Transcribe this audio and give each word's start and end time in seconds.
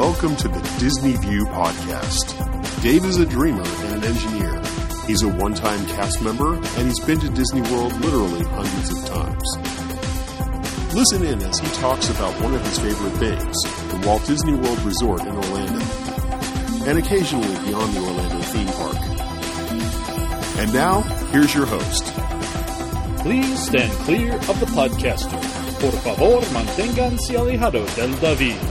Welcome 0.00 0.34
to 0.36 0.48
the 0.48 0.76
Disney 0.78 1.14
View 1.18 1.44
Podcast. 1.44 2.32
Dave 2.82 3.04
is 3.04 3.18
a 3.18 3.26
dreamer 3.26 3.62
and 3.62 3.96
an 3.96 4.04
engineer. 4.04 4.58
He's 5.06 5.20
a 5.20 5.28
one 5.28 5.52
time 5.52 5.84
cast 5.88 6.22
member, 6.22 6.54
and 6.54 6.86
he's 6.86 6.98
been 7.00 7.20
to 7.20 7.28
Disney 7.28 7.60
World 7.70 7.92
literally 8.00 8.42
hundreds 8.44 8.92
of 8.92 9.06
times. 9.10 10.94
Listen 10.94 11.22
in 11.22 11.42
as 11.42 11.58
he 11.58 11.66
talks 11.82 12.08
about 12.08 12.32
one 12.40 12.54
of 12.54 12.64
his 12.64 12.78
favorite 12.78 13.10
things 13.18 13.54
the 13.92 14.02
Walt 14.06 14.24
Disney 14.26 14.54
World 14.54 14.78
Resort 14.78 15.20
in 15.20 15.36
Orlando, 15.36 15.84
and 16.88 16.98
occasionally 16.98 17.54
beyond 17.66 17.92
the 17.92 18.00
Orlando 18.00 18.40
theme 18.40 18.68
park. 18.68 18.96
And 20.60 20.72
now, 20.72 21.02
here's 21.30 21.54
your 21.54 21.66
host. 21.66 22.04
Please 23.18 23.66
stand 23.66 23.92
clear 24.04 24.32
of 24.32 24.60
the 24.60 24.66
podcaster. 24.72 25.38
Por 25.78 25.92
favor, 25.92 26.40
manténganse 26.54 27.36
alejado 27.36 27.84
del 27.96 28.18
David. 28.18 28.69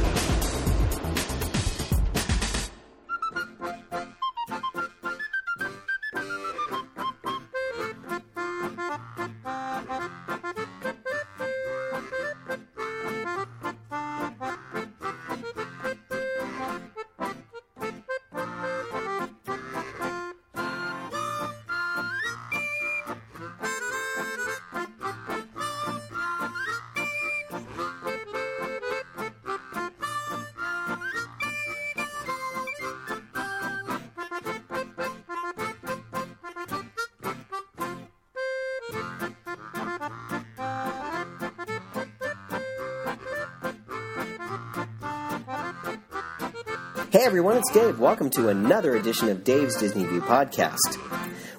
Hey 47.19 47.25
everyone, 47.25 47.57
it's 47.57 47.69
Dave. 47.73 47.99
Welcome 47.99 48.29
to 48.29 48.47
another 48.47 48.95
edition 48.95 49.27
of 49.27 49.43
Dave's 49.43 49.75
Disney 49.75 50.05
View 50.05 50.21
podcast. 50.21 50.97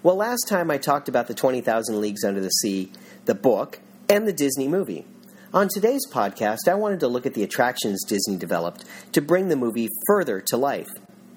Well, 0.02 0.16
last 0.16 0.48
time 0.48 0.70
I 0.70 0.78
talked 0.78 1.06
about 1.06 1.26
the 1.26 1.34
20,000 1.34 2.00
Leagues 2.00 2.24
Under 2.24 2.40
the 2.40 2.48
Sea, 2.48 2.90
the 3.26 3.34
book, 3.34 3.78
and 4.08 4.26
the 4.26 4.32
Disney 4.32 4.68
movie. 4.68 5.04
On 5.52 5.68
today's 5.68 6.06
podcast, 6.10 6.66
I 6.66 6.76
wanted 6.76 7.00
to 7.00 7.08
look 7.08 7.26
at 7.26 7.34
the 7.34 7.42
attractions 7.42 8.02
Disney 8.08 8.38
developed 8.38 8.86
to 9.12 9.20
bring 9.20 9.48
the 9.48 9.54
movie 9.54 9.90
further 10.06 10.40
to 10.46 10.56
life. 10.56 10.88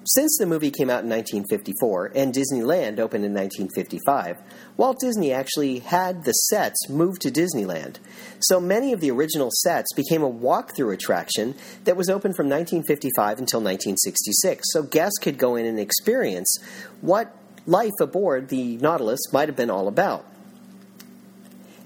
Since 0.06 0.36
the 0.38 0.44
movie 0.44 0.70
came 0.70 0.90
out 0.90 1.04
in 1.04 1.08
1954 1.08 2.12
and 2.14 2.34
Disneyland 2.34 2.98
opened 2.98 3.24
in 3.24 3.32
1955, 3.32 4.36
Walt 4.76 5.00
Disney 5.00 5.32
actually 5.32 5.78
had 5.78 6.24
the 6.24 6.32
sets 6.32 6.90
moved 6.90 7.22
to 7.22 7.30
Disneyland. 7.30 7.96
So 8.38 8.60
many 8.60 8.92
of 8.92 9.00
the 9.00 9.10
original 9.10 9.48
sets 9.50 9.94
became 9.94 10.22
a 10.22 10.28
walk-through 10.28 10.90
attraction 10.90 11.54
that 11.84 11.96
was 11.96 12.10
open 12.10 12.34
from 12.34 12.50
1955 12.50 13.38
until 13.38 13.60
1966. 13.60 14.64
So 14.72 14.82
guests 14.82 15.18
could 15.18 15.38
go 15.38 15.56
in 15.56 15.64
and 15.64 15.80
experience 15.80 16.54
what 17.00 17.34
life 17.66 17.92
aboard 17.98 18.48
the 18.48 18.76
Nautilus 18.76 19.32
might 19.32 19.48
have 19.48 19.56
been 19.56 19.70
all 19.70 19.88
about. 19.88 20.26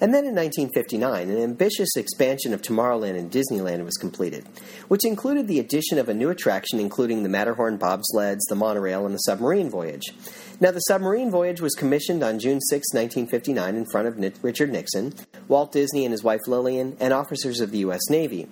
And 0.00 0.14
then 0.14 0.26
in 0.26 0.34
1959, 0.36 1.28
an 1.28 1.42
ambitious 1.42 1.96
expansion 1.96 2.54
of 2.54 2.62
Tomorrowland 2.62 3.18
and 3.18 3.32
Disneyland 3.32 3.84
was 3.84 3.96
completed, 3.96 4.46
which 4.86 5.04
included 5.04 5.48
the 5.48 5.58
addition 5.58 5.98
of 5.98 6.08
a 6.08 6.14
new 6.14 6.30
attraction 6.30 6.78
including 6.78 7.24
the 7.24 7.28
Matterhorn 7.28 7.78
bobsleds, 7.78 8.38
the 8.48 8.54
monorail, 8.54 9.06
and 9.06 9.14
the 9.14 9.18
submarine 9.18 9.68
voyage. 9.68 10.14
Now, 10.60 10.70
the 10.70 10.80
submarine 10.80 11.32
voyage 11.32 11.60
was 11.60 11.74
commissioned 11.74 12.22
on 12.22 12.38
June 12.38 12.60
6, 12.60 12.86
1959, 12.92 13.74
in 13.74 13.86
front 13.90 14.06
of 14.06 14.44
Richard 14.44 14.70
Nixon, 14.70 15.14
Walt 15.48 15.72
Disney 15.72 16.04
and 16.04 16.12
his 16.12 16.22
wife 16.22 16.46
Lillian, 16.46 16.96
and 17.00 17.12
officers 17.12 17.60
of 17.60 17.72
the 17.72 17.78
U.S. 17.78 18.08
Navy. 18.08 18.46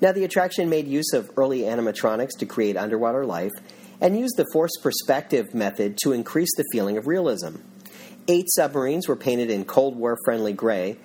Now, 0.00 0.10
the 0.10 0.24
attraction 0.24 0.68
made 0.68 0.88
use 0.88 1.12
of 1.12 1.30
early 1.36 1.60
animatronics 1.60 2.36
to 2.38 2.46
create 2.46 2.76
underwater 2.76 3.24
life 3.24 3.52
and 4.00 4.18
used 4.18 4.36
the 4.36 4.46
forced 4.52 4.80
perspective 4.82 5.54
method 5.54 5.96
to 6.02 6.12
increase 6.12 6.54
the 6.56 6.64
feeling 6.72 6.96
of 6.96 7.06
realism. 7.06 7.56
Eight 8.30 8.50
submarines 8.50 9.08
were 9.08 9.16
painted 9.16 9.48
in 9.48 9.64
Cold 9.64 9.96
War 9.96 10.18
friendly 10.22 10.52
gray 10.52 10.98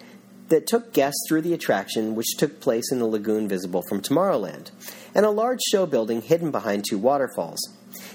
that 0.49 0.67
took 0.67 0.91
guests 0.91 1.23
through 1.25 1.43
the 1.43 1.53
attraction, 1.53 2.15
which 2.15 2.35
took 2.37 2.59
place 2.59 2.91
in 2.91 2.99
the 2.99 3.05
lagoon 3.05 3.47
visible 3.47 3.81
from 3.87 4.01
Tomorrowland, 4.01 4.71
and 5.15 5.25
a 5.25 5.29
large 5.29 5.61
show 5.61 5.85
building 5.85 6.21
hidden 6.21 6.51
behind 6.51 6.83
two 6.83 6.97
waterfalls. 6.97 7.61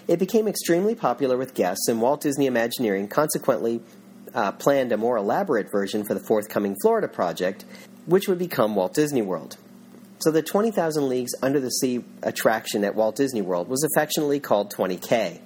It 0.06 0.18
became 0.18 0.46
extremely 0.46 0.94
popular 0.94 1.38
with 1.38 1.54
guests, 1.54 1.88
and 1.88 2.02
Walt 2.02 2.20
Disney 2.20 2.44
Imagineering 2.44 3.08
consequently 3.08 3.80
uh, 4.34 4.52
planned 4.52 4.92
a 4.92 4.98
more 4.98 5.16
elaborate 5.16 5.70
version 5.72 6.04
for 6.04 6.12
the 6.12 6.20
forthcoming 6.20 6.76
Florida 6.82 7.08
project, 7.08 7.64
which 8.04 8.28
would 8.28 8.38
become 8.38 8.74
Walt 8.74 8.92
Disney 8.92 9.22
World. 9.22 9.56
So 10.18 10.30
the 10.30 10.42
20,000 10.42 11.08
Leagues 11.08 11.32
Under 11.42 11.60
the 11.60 11.70
Sea 11.70 12.04
attraction 12.22 12.84
at 12.84 12.94
Walt 12.94 13.16
Disney 13.16 13.40
World 13.40 13.68
was 13.68 13.84
affectionately 13.84 14.38
called 14.38 14.70
20K. 14.70 15.40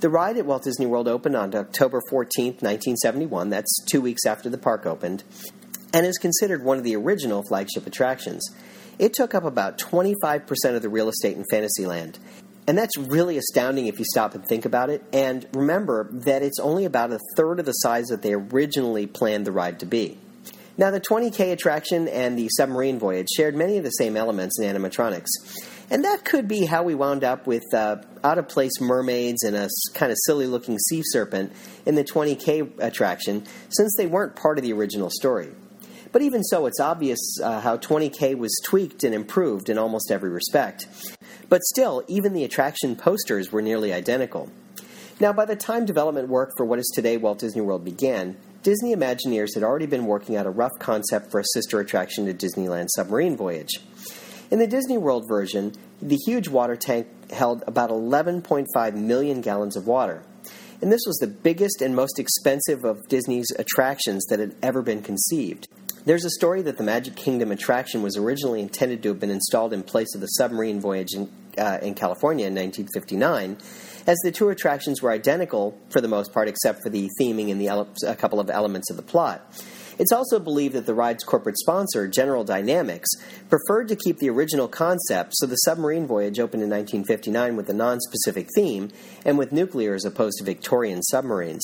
The 0.00 0.08
ride 0.08 0.38
at 0.38 0.46
Walt 0.46 0.64
Disney 0.64 0.86
World 0.86 1.08
opened 1.08 1.36
on 1.36 1.54
October 1.54 2.00
14, 2.08 2.46
1971. 2.54 3.50
That's 3.50 3.84
two 3.84 4.00
weeks 4.00 4.24
after 4.24 4.48
the 4.48 4.56
park 4.56 4.86
opened, 4.86 5.24
and 5.92 6.06
is 6.06 6.16
considered 6.16 6.64
one 6.64 6.78
of 6.78 6.84
the 6.84 6.96
original 6.96 7.42
flagship 7.42 7.86
attractions. 7.86 8.42
It 8.98 9.12
took 9.12 9.34
up 9.34 9.44
about 9.44 9.76
25% 9.76 10.48
of 10.74 10.80
the 10.80 10.88
real 10.88 11.10
estate 11.10 11.36
in 11.36 11.44
Fantasyland. 11.50 12.18
And 12.66 12.78
that's 12.78 12.96
really 12.96 13.36
astounding 13.36 13.88
if 13.88 13.98
you 13.98 14.06
stop 14.10 14.34
and 14.34 14.42
think 14.46 14.64
about 14.64 14.88
it. 14.88 15.04
And 15.12 15.46
remember 15.52 16.08
that 16.12 16.42
it's 16.42 16.60
only 16.60 16.86
about 16.86 17.12
a 17.12 17.18
third 17.36 17.60
of 17.60 17.66
the 17.66 17.72
size 17.72 18.06
that 18.06 18.22
they 18.22 18.32
originally 18.32 19.06
planned 19.06 19.46
the 19.46 19.52
ride 19.52 19.80
to 19.80 19.86
be. 19.86 20.16
Now, 20.78 20.90
the 20.90 21.00
20K 21.00 21.52
attraction 21.52 22.08
and 22.08 22.38
the 22.38 22.48
submarine 22.48 22.98
voyage 22.98 23.28
shared 23.36 23.54
many 23.54 23.76
of 23.76 23.84
the 23.84 23.90
same 23.90 24.16
elements 24.16 24.58
in 24.58 24.74
animatronics. 24.74 25.26
And 25.90 26.04
that 26.04 26.24
could 26.24 26.46
be 26.46 26.66
how 26.66 26.84
we 26.84 26.94
wound 26.94 27.24
up 27.24 27.48
with 27.48 27.64
uh, 27.74 27.96
out 28.22 28.38
of 28.38 28.48
place 28.48 28.80
mermaids 28.80 29.42
and 29.42 29.56
a 29.56 29.68
kind 29.94 30.12
of 30.12 30.18
silly 30.24 30.46
looking 30.46 30.78
sea 30.78 31.02
serpent 31.04 31.52
in 31.84 31.96
the 31.96 32.04
20K 32.04 32.78
attraction, 32.78 33.44
since 33.70 33.94
they 33.96 34.06
weren't 34.06 34.36
part 34.36 34.56
of 34.56 34.62
the 34.62 34.72
original 34.72 35.10
story. 35.10 35.50
But 36.12 36.22
even 36.22 36.42
so, 36.44 36.66
it's 36.66 36.80
obvious 36.80 37.18
uh, 37.42 37.60
how 37.60 37.76
20K 37.76 38.36
was 38.36 38.56
tweaked 38.64 39.04
and 39.04 39.14
improved 39.14 39.68
in 39.68 39.78
almost 39.78 40.10
every 40.10 40.30
respect. 40.30 40.86
But 41.48 41.62
still, 41.62 42.04
even 42.06 42.34
the 42.34 42.44
attraction 42.44 42.94
posters 42.94 43.50
were 43.50 43.62
nearly 43.62 43.92
identical. 43.92 44.50
Now, 45.20 45.32
by 45.32 45.44
the 45.44 45.56
time 45.56 45.86
development 45.86 46.28
work 46.28 46.52
for 46.56 46.64
what 46.64 46.78
is 46.78 46.90
today 46.94 47.16
Walt 47.16 47.40
Disney 47.40 47.60
World 47.60 47.84
began, 47.84 48.36
Disney 48.62 48.94
Imagineers 48.94 49.54
had 49.54 49.62
already 49.62 49.86
been 49.86 50.06
working 50.06 50.36
out 50.36 50.46
a 50.46 50.50
rough 50.50 50.78
concept 50.78 51.30
for 51.30 51.40
a 51.40 51.44
sister 51.54 51.80
attraction 51.80 52.26
to 52.26 52.34
Disneyland 52.34 52.88
Submarine 52.94 53.36
Voyage. 53.36 53.80
In 54.50 54.58
the 54.58 54.66
Disney 54.66 54.98
World 54.98 55.28
version, 55.28 55.74
the 56.02 56.18
huge 56.26 56.48
water 56.48 56.74
tank 56.74 57.06
held 57.30 57.62
about 57.68 57.90
11.5 57.90 58.94
million 58.94 59.40
gallons 59.40 59.76
of 59.76 59.86
water. 59.86 60.24
And 60.82 60.90
this 60.90 61.02
was 61.06 61.16
the 61.18 61.28
biggest 61.28 61.80
and 61.80 61.94
most 61.94 62.18
expensive 62.18 62.84
of 62.84 63.06
Disney's 63.08 63.46
attractions 63.58 64.24
that 64.28 64.40
had 64.40 64.56
ever 64.60 64.82
been 64.82 65.02
conceived. 65.02 65.68
There's 66.04 66.24
a 66.24 66.30
story 66.30 66.62
that 66.62 66.78
the 66.78 66.82
Magic 66.82 67.14
Kingdom 67.14 67.52
attraction 67.52 68.02
was 68.02 68.16
originally 68.16 68.60
intended 68.60 69.04
to 69.04 69.10
have 69.10 69.20
been 69.20 69.30
installed 69.30 69.72
in 69.72 69.84
place 69.84 70.14
of 70.16 70.20
the 70.20 70.26
submarine 70.26 70.80
voyage 70.80 71.14
in, 71.14 71.30
uh, 71.56 71.78
in 71.80 71.94
California 71.94 72.46
in 72.46 72.54
1959, 72.54 73.56
as 74.08 74.18
the 74.24 74.32
two 74.32 74.48
attractions 74.48 75.00
were 75.00 75.12
identical 75.12 75.78
for 75.90 76.00
the 76.00 76.08
most 76.08 76.32
part, 76.32 76.48
except 76.48 76.82
for 76.82 76.88
the 76.88 77.08
theming 77.20 77.52
and 77.52 77.60
the 77.60 77.68
ele- 77.68 77.94
a 78.04 78.16
couple 78.16 78.40
of 78.40 78.50
elements 78.50 78.90
of 78.90 78.96
the 78.96 79.02
plot. 79.02 79.46
It's 80.00 80.12
also 80.12 80.40
believed 80.40 80.74
that 80.76 80.86
the 80.86 80.94
ride's 80.94 81.24
corporate 81.24 81.58
sponsor, 81.58 82.08
General 82.08 82.42
Dynamics, 82.42 83.10
preferred 83.50 83.86
to 83.88 83.96
keep 83.96 84.16
the 84.16 84.30
original 84.30 84.66
concept, 84.66 85.34
so 85.34 85.44
the 85.44 85.56
submarine 85.56 86.06
voyage 86.06 86.40
opened 86.40 86.62
in 86.62 86.70
1959 86.70 87.54
with 87.54 87.68
a 87.68 87.74
non 87.74 88.00
specific 88.00 88.48
theme 88.54 88.88
and 89.26 89.36
with 89.36 89.52
nuclear 89.52 89.94
as 89.94 90.06
opposed 90.06 90.38
to 90.38 90.44
Victorian 90.44 91.02
submarines. 91.02 91.62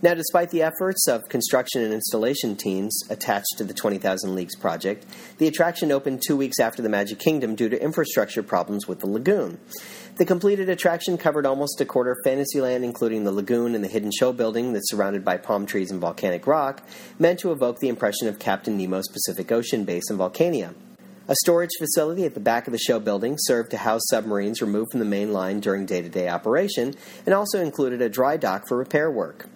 Now, 0.00 0.14
despite 0.14 0.50
the 0.50 0.62
efforts 0.62 1.08
of 1.08 1.28
construction 1.28 1.82
and 1.82 1.92
installation 1.92 2.54
teams 2.54 2.96
attached 3.10 3.56
to 3.56 3.64
the 3.64 3.74
20,000 3.74 4.32
Leagues 4.32 4.54
project, 4.54 5.04
the 5.38 5.48
attraction 5.48 5.90
opened 5.90 6.22
two 6.24 6.36
weeks 6.36 6.60
after 6.60 6.82
the 6.82 6.88
Magic 6.88 7.18
Kingdom 7.18 7.56
due 7.56 7.68
to 7.68 7.82
infrastructure 7.82 8.44
problems 8.44 8.86
with 8.86 9.00
the 9.00 9.08
lagoon. 9.08 9.58
The 10.14 10.24
completed 10.24 10.68
attraction 10.68 11.18
covered 11.18 11.46
almost 11.46 11.80
a 11.80 11.84
quarter 11.84 12.12
of 12.12 12.18
Fantasyland, 12.22 12.84
including 12.84 13.24
the 13.24 13.32
lagoon 13.32 13.74
and 13.74 13.82
the 13.82 13.88
hidden 13.88 14.12
show 14.16 14.32
building 14.32 14.72
that's 14.72 14.88
surrounded 14.88 15.24
by 15.24 15.36
palm 15.36 15.66
trees 15.66 15.90
and 15.90 16.00
volcanic 16.00 16.46
rock, 16.46 16.86
meant 17.18 17.40
to 17.40 17.50
evoke 17.50 17.80
the 17.80 17.88
impression 17.88 18.28
of 18.28 18.38
Captain 18.38 18.76
Nemo's 18.76 19.08
Pacific 19.08 19.50
Ocean 19.50 19.84
base 19.84 20.08
in 20.10 20.16
Vulcania. 20.16 20.74
A 21.26 21.34
storage 21.42 21.76
facility 21.76 22.24
at 22.24 22.34
the 22.34 22.40
back 22.40 22.68
of 22.68 22.72
the 22.72 22.78
show 22.78 23.00
building 23.00 23.34
served 23.36 23.72
to 23.72 23.78
house 23.78 24.02
submarines 24.08 24.62
removed 24.62 24.92
from 24.92 25.00
the 25.00 25.06
main 25.06 25.32
line 25.32 25.58
during 25.58 25.86
day 25.86 26.02
to 26.02 26.08
day 26.08 26.28
operation 26.28 26.94
and 27.26 27.34
also 27.34 27.60
included 27.60 28.00
a 28.00 28.08
dry 28.08 28.36
dock 28.36 28.68
for 28.68 28.78
repair 28.78 29.10
work. 29.10 29.48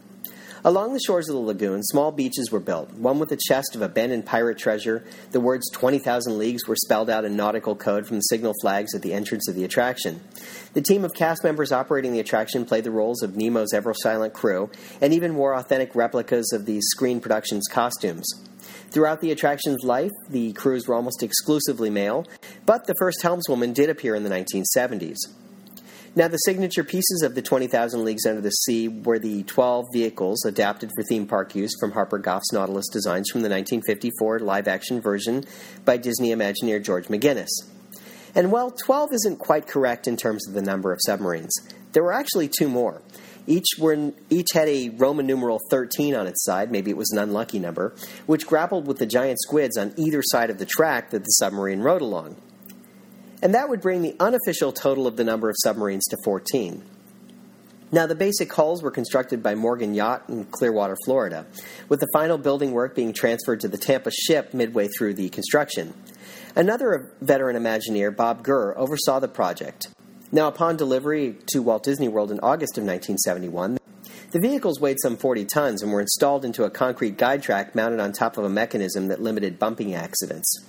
Along 0.65 0.93
the 0.93 1.01
shores 1.05 1.29
of 1.29 1.35
the 1.35 1.41
lagoon, 1.41 1.83
small 1.83 2.13
beaches 2.13 2.53
were 2.53 2.61
built, 2.61 2.93
one 2.93 3.19
with 3.19 3.33
a 3.33 3.37
chest 3.37 3.75
of 3.75 3.83
abandoned 3.83 4.27
pirate 4.27 4.59
treasure. 4.59 5.05
The 5.33 5.41
words 5.41 5.69
20,000 5.73 6.39
leagues 6.39 6.69
were 6.69 6.77
spelled 6.77 7.11
out 7.11 7.25
in 7.25 7.35
nautical 7.35 7.75
code 7.75 8.07
from 8.07 8.19
the 8.19 8.23
signal 8.23 8.55
flags 8.63 8.95
at 8.95 9.03
the 9.03 9.13
entrance 9.13 9.49
of 9.49 9.57
the 9.57 9.65
attraction. 9.65 10.21
The 10.75 10.81
team 10.81 11.05
of 11.05 11.15
cast 11.15 11.43
members 11.43 11.73
operating 11.73 12.13
the 12.13 12.21
attraction 12.21 12.65
played 12.65 12.85
the 12.85 12.93
roles 12.93 13.25
of 13.25 13.37
Nemo's 13.37 13.75
ever 13.75 13.93
silent 13.93 14.35
crew 14.35 14.71
and 15.01 15.13
even 15.13 15.35
wore 15.35 15.57
authentic 15.57 15.97
replicas 15.97 16.53
of 16.53 16.65
these 16.65 16.85
screen 16.87 17.21
productions 17.21 17.67
costumes. 17.67 18.25
Throughout 18.93 19.21
the 19.21 19.33
attraction's 19.33 19.83
life, 19.83 20.13
the 20.29 20.53
crews 20.53 20.87
were 20.87 20.95
almost 20.95 21.25
exclusively 21.25 21.91
male, 21.91 22.25
but 22.67 22.87
the 22.87 22.95
first 23.01 23.21
helmswoman 23.23 23.73
did 23.73 23.91
appear 23.91 24.15
in 24.15 24.23
the 24.23 24.31
1970s. 24.31 25.17
Now, 26.15 26.29
the 26.29 26.37
signature 26.37 26.85
pieces 26.85 27.23
of 27.23 27.35
the 27.35 27.41
20,000 27.41 28.05
Leagues 28.05 28.27
Under 28.27 28.43
the 28.43 28.51
Sea 28.51 28.87
were 28.87 29.19
the 29.19 29.45
12 29.45 29.87
vehicles 29.95 30.45
adapted 30.45 30.91
for 30.95 31.03
theme 31.03 31.27
park 31.27 31.55
use 31.55 31.73
from 31.81 31.93
Harper 31.93 32.19
Goff's 32.19 32.53
Nautilus 32.53 32.89
designs 32.93 33.31
from 33.31 33.41
the 33.41 33.49
1954 33.49 34.41
live 34.41 34.69
action 34.69 35.01
version 35.01 35.47
by 35.87 35.97
Disney 35.97 36.29
Imagineer 36.29 36.85
George 36.85 37.07
McGinnis. 37.07 37.49
And 38.35 38.53
while 38.53 38.71
12 38.71 39.15
isn't 39.15 39.39
quite 39.39 39.67
correct 39.67 40.07
in 40.07 40.19
terms 40.19 40.47
of 40.47 40.53
the 40.53 40.61
number 40.61 40.93
of 40.93 40.99
submarines, 41.01 41.55
there 41.93 42.03
were 42.03 42.13
actually 42.13 42.49
two 42.49 42.69
more. 42.69 43.01
Each, 43.47 43.69
were, 43.79 44.13
each 44.29 44.49
had 44.53 44.69
a 44.69 44.91
Roman 44.91 45.27
numeral 45.27 45.61
13 45.71 46.15
on 46.15 46.27
its 46.27 46.45
side, 46.45 46.71
maybe 46.71 46.91
it 46.91 46.97
was 46.99 47.11
an 47.11 47.21
unlucky 47.21 47.59
number, 47.59 47.95
which 48.27 48.47
grappled 48.47 48.87
with 48.87 48.99
the 48.99 49.07
giant 49.07 49.41
squids 49.41 49.79
on 49.79 49.95
either 49.97 50.21
side 50.23 50.51
of 50.51 50.59
the 50.59 50.67
track 50.67 51.09
that 51.09 51.25
the 51.25 51.31
submarine 51.31 51.81
rode 51.81 52.03
along 52.03 52.37
and 53.43 53.55
that 53.55 53.69
would 53.69 53.81
bring 53.81 54.03
the 54.03 54.17
unofficial 54.21 54.73
total 54.73 55.07
of 55.07 55.17
the 55.17 55.25
number 55.25 55.51
of 55.51 55.57
submarines 55.59 56.05
to 56.07 56.17
14. 56.25 56.83
Now, 57.95 58.07
the 58.07 58.15
basic 58.15 58.51
hulls 58.51 58.83
were 58.83 58.91
constructed 58.91 59.43
by 59.43 59.55
Morgan 59.55 59.93
Yacht 59.93 60.25
in 60.29 60.47
Clearwater, 60.47 60.97
Florida, 61.05 61.45
with 61.91 62.01
the 62.01 62.09
final 62.15 62.39
building 62.39 62.73
work 62.73 62.95
being 62.95 63.13
transferred 63.13 63.61
to 63.61 63.69
the 63.69 63.77
Tampa 63.77 64.11
ship 64.11 64.55
midway 64.55 64.89
through 64.89 65.13
the 65.13 65.29
construction. 65.29 65.93
Another 66.57 67.13
veteran 67.21 67.57
Imagineer, 67.57 68.17
Bob 68.17 68.43
Gurr, 68.43 68.75
oversaw 68.79 69.21
the 69.21 69.29
project. 69.29 69.89
Now, 70.31 70.49
upon 70.49 70.79
delivery 70.79 71.37
to 71.49 71.61
Walt 71.61 71.83
Disney 71.83 72.09
World 72.09 72.31
in 72.31 72.41
August 72.41 72.79
of 72.79 72.85
1971, 72.85 73.77
the 74.31 74.41
vehicles 74.41 74.81
weighed 74.81 74.97
some 75.03 75.19
40 75.19 75.45
tons 75.45 75.83
and 75.83 75.93
were 75.93 76.01
installed 76.01 76.47
into 76.47 76.65
a 76.65 76.71
concrete 76.71 77.19
guide 77.19 77.43
track 77.43 77.75
mounted 77.75 78.01
on 78.01 78.13
top 78.13 78.39
of 78.39 78.45
a 78.45 78.49
mechanism 78.49 79.09
that 79.09 79.21
limited 79.21 79.59
bumping 79.59 79.95
accidents. 79.95 80.65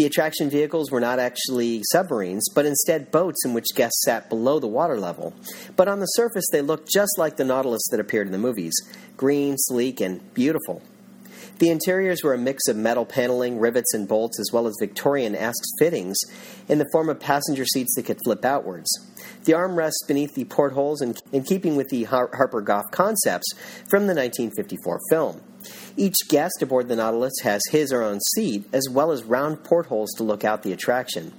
The 0.00 0.06
attraction 0.06 0.48
vehicles 0.48 0.90
were 0.90 0.98
not 0.98 1.18
actually 1.18 1.82
submarines, 1.92 2.48
but 2.54 2.64
instead 2.64 3.10
boats 3.10 3.44
in 3.44 3.52
which 3.52 3.74
guests 3.74 4.00
sat 4.06 4.30
below 4.30 4.58
the 4.58 4.66
water 4.66 4.98
level. 4.98 5.34
But 5.76 5.88
on 5.88 6.00
the 6.00 6.06
surface, 6.06 6.46
they 6.50 6.62
looked 6.62 6.88
just 6.90 7.18
like 7.18 7.36
the 7.36 7.44
Nautilus 7.44 7.82
that 7.90 8.00
appeared 8.00 8.26
in 8.26 8.32
the 8.32 8.38
movies 8.38 8.72
green, 9.18 9.56
sleek, 9.58 10.00
and 10.00 10.32
beautiful. 10.32 10.80
The 11.58 11.68
interiors 11.68 12.24
were 12.24 12.32
a 12.32 12.38
mix 12.38 12.66
of 12.66 12.78
metal 12.78 13.04
paneling, 13.04 13.58
rivets, 13.58 13.92
and 13.92 14.08
bolts, 14.08 14.40
as 14.40 14.48
well 14.50 14.66
as 14.66 14.74
Victorian 14.80 15.36
esque 15.36 15.68
fittings 15.78 16.18
in 16.66 16.78
the 16.78 16.88
form 16.92 17.10
of 17.10 17.20
passenger 17.20 17.66
seats 17.66 17.94
that 17.96 18.06
could 18.06 18.20
flip 18.24 18.42
outwards. 18.42 18.88
The 19.44 19.52
armrests 19.52 20.08
beneath 20.08 20.34
the 20.34 20.46
portholes, 20.46 21.02
in, 21.02 21.14
in 21.30 21.42
keeping 21.42 21.76
with 21.76 21.90
the 21.90 22.04
Harper 22.04 22.62
Goff 22.62 22.90
concepts 22.90 23.52
from 23.90 24.06
the 24.06 24.14
1954 24.14 24.98
film. 25.10 25.42
Each 25.96 26.16
guest 26.28 26.62
aboard 26.62 26.88
the 26.88 26.96
Nautilus 26.96 27.32
has 27.42 27.60
his 27.70 27.92
or 27.92 28.02
own 28.02 28.20
seat, 28.34 28.64
as 28.72 28.88
well 28.90 29.12
as 29.12 29.24
round 29.24 29.64
portholes 29.64 30.10
to 30.16 30.22
look 30.22 30.44
out 30.44 30.62
the 30.62 30.72
attraction. 30.72 31.32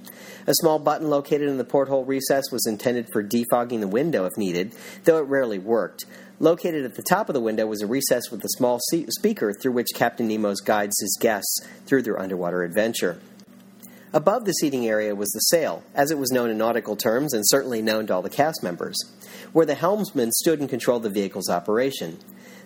A 0.46 0.54
small 0.54 0.78
button 0.78 1.08
located 1.08 1.48
in 1.48 1.58
the 1.58 1.64
porthole 1.64 2.04
recess 2.04 2.44
was 2.50 2.66
intended 2.66 3.08
for 3.12 3.22
defogging 3.22 3.80
the 3.80 3.88
window 3.88 4.24
if 4.24 4.36
needed, 4.36 4.74
though 5.04 5.18
it 5.18 5.28
rarely 5.28 5.58
worked. 5.58 6.04
Located 6.40 6.84
at 6.84 6.96
the 6.96 7.04
top 7.08 7.28
of 7.28 7.34
the 7.34 7.40
window 7.40 7.66
was 7.66 7.82
a 7.82 7.86
recess 7.86 8.30
with 8.30 8.44
a 8.44 8.48
small 8.56 8.80
speaker 8.80 9.52
through 9.52 9.72
which 9.72 9.94
Captain 9.94 10.26
Nemo's 10.26 10.60
guides 10.60 10.98
his 11.00 11.16
guests 11.20 11.60
through 11.86 12.02
their 12.02 12.18
underwater 12.18 12.64
adventure. 12.64 13.20
Above 14.12 14.44
the 14.44 14.52
seating 14.52 14.86
area 14.86 15.14
was 15.14 15.30
the 15.30 15.38
sail, 15.38 15.82
as 15.94 16.10
it 16.10 16.18
was 16.18 16.30
known 16.30 16.50
in 16.50 16.58
nautical 16.58 16.96
terms 16.96 17.32
and 17.32 17.44
certainly 17.46 17.80
known 17.80 18.06
to 18.06 18.14
all 18.14 18.20
the 18.20 18.28
cast 18.28 18.62
members, 18.62 18.98
where 19.52 19.64
the 19.64 19.74
helmsman 19.74 20.32
stood 20.32 20.60
and 20.60 20.68
controlled 20.68 21.02
the 21.02 21.08
vehicle's 21.08 21.48
operation. 21.48 22.18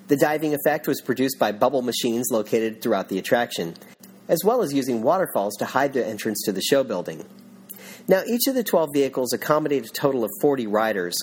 The 0.09 0.17
diving 0.17 0.55
effect 0.55 0.87
was 0.87 1.01
produced 1.01 1.37
by 1.39 1.51
bubble 1.51 1.83
machines 1.83 2.29
located 2.31 2.81
throughout 2.81 3.09
the 3.09 3.19
attraction, 3.19 3.75
as 4.29 4.45
well 4.45 4.63
as 4.63 4.73
using 4.73 5.03
waterfalls 5.03 5.57
to 5.57 5.65
hide 5.65 5.93
the 5.95 6.07
entrance 6.07 6.43
to 6.45 6.53
the 6.53 6.63
show 6.63 6.85
building. 6.85 7.25
Now, 8.09 8.23
each 8.25 8.47
of 8.47 8.55
the 8.55 8.63
12 8.63 8.91
vehicles 8.93 9.33
accommodated 9.33 9.91
a 9.91 9.93
total 9.93 10.23
of 10.23 10.31
40 10.41 10.69
riders. 10.69 11.17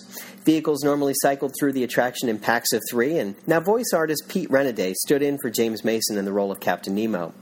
Vehicles 0.44 0.83
normally 0.83 1.13
cycled 1.21 1.53
through 1.57 1.71
the 1.71 1.85
attraction 1.85 2.27
in 2.27 2.39
packs 2.39 2.74
of 2.74 2.81
three, 2.89 3.18
and 3.18 3.35
now 3.47 3.62
voice 3.62 3.94
artist 3.94 4.27
Pete 4.27 4.50
Renaday 4.50 4.94
stood 4.94 5.21
in 5.21 5.38
for 5.38 5.50
James 5.50 5.85
Mason 5.85 6.18
in 6.18 6.25
the 6.25 6.33
role 6.33 6.51
of 6.51 6.59
Captain 6.59 6.94
Nemo. 6.94 7.33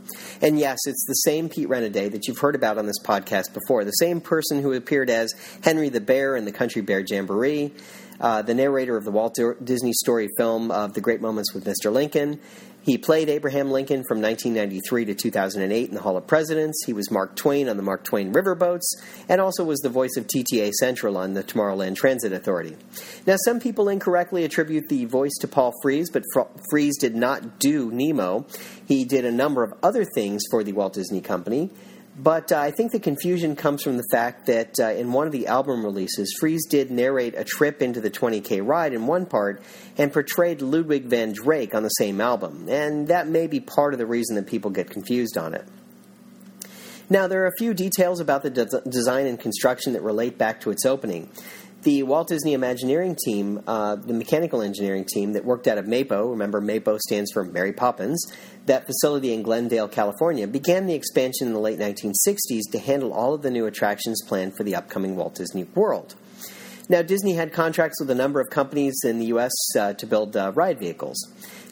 And 0.41 0.59
yes, 0.59 0.77
it's 0.85 1.05
the 1.07 1.13
same 1.13 1.49
Pete 1.49 1.67
Renaday 1.67 2.11
that 2.11 2.27
you've 2.27 2.37
heard 2.37 2.53
about 2.55 2.77
on 2.77 2.85
this 2.85 2.99
podcast 3.03 3.53
before, 3.53 3.83
the 3.83 3.91
same 3.91 4.21
person 4.21 4.61
who 4.61 4.73
appeared 4.73 5.09
as 5.09 5.33
Henry 5.63 5.89
the 5.89 6.01
Bear 6.01 6.35
in 6.35 6.45
the 6.45 6.51
Country 6.51 6.83
Bear 6.83 6.99
Jamboree, 6.99 7.73
uh, 8.19 8.43
the 8.43 8.53
narrator 8.53 8.95
of 8.95 9.03
the 9.03 9.11
Walt 9.11 9.39
Disney 9.63 9.93
story 9.93 10.29
film 10.37 10.69
of 10.69 10.93
The 10.93 11.01
Great 11.01 11.21
Moments 11.21 11.55
with 11.55 11.65
Mr. 11.65 11.91
Lincoln. 11.91 12.39
He 12.83 12.97
played 12.97 13.29
Abraham 13.29 13.69
Lincoln 13.69 14.03
from 14.03 14.21
1993 14.21 15.05
to 15.05 15.13
2008 15.13 15.89
in 15.89 15.93
the 15.93 16.01
Hall 16.01 16.17
of 16.17 16.25
Presidents. 16.25 16.83
He 16.85 16.93
was 16.93 17.11
Mark 17.11 17.35
Twain 17.35 17.69
on 17.69 17.77
the 17.77 17.83
Mark 17.83 18.03
Twain 18.03 18.33
Riverboats, 18.33 18.95
and 19.29 19.39
also 19.39 19.63
was 19.63 19.79
the 19.81 19.89
voice 19.89 20.17
of 20.17 20.25
TTA 20.25 20.71
Central 20.71 21.15
on 21.15 21.33
the 21.33 21.43
Tomorrowland 21.43 21.95
Transit 21.95 22.33
Authority. 22.33 22.75
Now, 23.27 23.35
some 23.45 23.59
people 23.59 23.87
incorrectly 23.87 24.43
attribute 24.45 24.89
the 24.89 25.05
voice 25.05 25.33
to 25.41 25.47
Paul 25.47 25.73
Frees, 25.83 26.09
but 26.09 26.23
Frees 26.71 26.97
did 26.97 27.15
not 27.15 27.59
do 27.59 27.91
Nemo. 27.91 28.47
He 28.87 29.05
did 29.05 29.25
a 29.25 29.31
number 29.31 29.63
of 29.63 29.73
other 29.83 30.03
things 30.03 30.41
for 30.49 30.63
the 30.63 30.73
Walt 30.73 30.93
Disney 30.93 31.21
Company. 31.21 31.69
But 32.17 32.51
uh, 32.51 32.59
I 32.59 32.71
think 32.71 32.91
the 32.91 32.99
confusion 32.99 33.55
comes 33.55 33.83
from 33.83 33.97
the 33.97 34.03
fact 34.11 34.47
that 34.47 34.79
uh, 34.79 34.91
in 34.91 35.13
one 35.13 35.27
of 35.27 35.31
the 35.31 35.47
album 35.47 35.83
releases, 35.83 36.35
Frees 36.39 36.65
did 36.67 36.91
narrate 36.91 37.35
a 37.37 37.45
trip 37.45 37.81
into 37.81 38.01
the 38.01 38.11
20K 38.11 38.65
ride 38.65 38.93
in 38.93 39.07
one 39.07 39.25
part 39.25 39.63
and 39.97 40.11
portrayed 40.11 40.61
Ludwig 40.61 41.05
Von 41.05 41.31
Drake 41.31 41.73
on 41.73 41.83
the 41.83 41.89
same 41.89 42.19
album. 42.19 42.67
And 42.67 43.07
that 43.07 43.27
may 43.27 43.47
be 43.47 43.61
part 43.61 43.93
of 43.93 43.97
the 43.97 44.05
reason 44.05 44.35
that 44.35 44.45
people 44.45 44.71
get 44.71 44.89
confused 44.89 45.37
on 45.37 45.53
it. 45.53 45.65
Now, 47.09 47.27
there 47.27 47.43
are 47.43 47.47
a 47.47 47.57
few 47.57 47.73
details 47.73 48.21
about 48.21 48.41
the 48.41 48.49
de- 48.49 48.81
design 48.89 49.25
and 49.25 49.37
construction 49.37 49.93
that 49.93 50.01
relate 50.01 50.37
back 50.37 50.61
to 50.61 50.71
its 50.71 50.85
opening. 50.85 51.29
The 51.83 52.03
Walt 52.03 52.27
Disney 52.27 52.53
Imagineering 52.53 53.17
team, 53.25 53.63
uh, 53.65 53.95
the 53.95 54.13
mechanical 54.13 54.61
engineering 54.61 55.03
team 55.03 55.33
that 55.33 55.43
worked 55.43 55.67
out 55.67 55.79
of 55.79 55.85
MAPO, 55.85 56.29
remember 56.29 56.61
MAPO 56.61 56.99
stands 56.99 57.31
for 57.31 57.43
Mary 57.43 57.73
Poppins, 57.73 58.23
that 58.67 58.85
facility 58.85 59.33
in 59.33 59.41
Glendale, 59.41 59.87
California, 59.87 60.47
began 60.47 60.85
the 60.85 60.93
expansion 60.93 61.47
in 61.47 61.53
the 61.53 61.59
late 61.59 61.79
1960s 61.79 62.71
to 62.71 62.77
handle 62.77 63.11
all 63.11 63.33
of 63.33 63.41
the 63.41 63.49
new 63.49 63.65
attractions 63.65 64.21
planned 64.27 64.55
for 64.55 64.63
the 64.63 64.75
upcoming 64.75 65.15
Walt 65.15 65.33
Disney 65.33 65.63
World. 65.63 66.13
Now, 66.87 67.01
Disney 67.01 67.33
had 67.33 67.51
contracts 67.51 67.99
with 67.99 68.11
a 68.11 68.15
number 68.15 68.39
of 68.39 68.51
companies 68.51 69.01
in 69.03 69.17
the 69.17 69.25
U.S. 69.27 69.51
Uh, 69.75 69.93
to 69.93 70.05
build 70.05 70.37
uh, 70.37 70.51
ride 70.53 70.77
vehicles. 70.77 71.17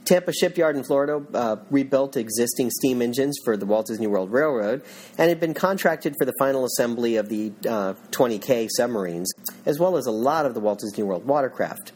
Tampa 0.09 0.33
Shipyard 0.33 0.75
in 0.75 0.83
Florida 0.83 1.23
uh, 1.35 1.57
rebuilt 1.69 2.17
existing 2.17 2.71
steam 2.71 3.03
engines 3.03 3.37
for 3.45 3.55
the 3.55 3.67
Walt 3.67 3.85
Disney 3.85 4.07
World 4.07 4.31
Railroad 4.31 4.81
and 5.19 5.29
had 5.29 5.39
been 5.39 5.53
contracted 5.53 6.15
for 6.17 6.25
the 6.25 6.33
final 6.39 6.65
assembly 6.65 7.17
of 7.17 7.29
the 7.29 7.51
uh, 7.67 7.93
20K 8.09 8.69
submarines, 8.75 9.31
as 9.67 9.77
well 9.77 9.97
as 9.97 10.07
a 10.07 10.11
lot 10.11 10.47
of 10.47 10.55
the 10.55 10.59
Walt 10.61 10.79
Disney 10.79 11.03
World 11.03 11.27
watercraft. 11.27 11.91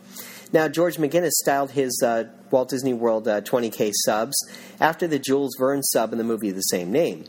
Now, 0.51 0.67
George 0.67 0.97
McGinnis 0.97 1.31
styled 1.31 1.71
his 1.71 2.03
uh, 2.05 2.25
Walt 2.51 2.69
Disney 2.69 2.93
World 2.93 3.27
uh, 3.27 3.41
20K 3.41 3.91
subs 4.05 4.35
after 4.79 5.07
the 5.07 5.17
Jules 5.17 5.55
Verne 5.57 5.81
sub 5.81 6.11
in 6.11 6.19
the 6.19 6.23
movie 6.23 6.49
of 6.49 6.55
the 6.55 6.61
same 6.61 6.91
name. 6.91 7.23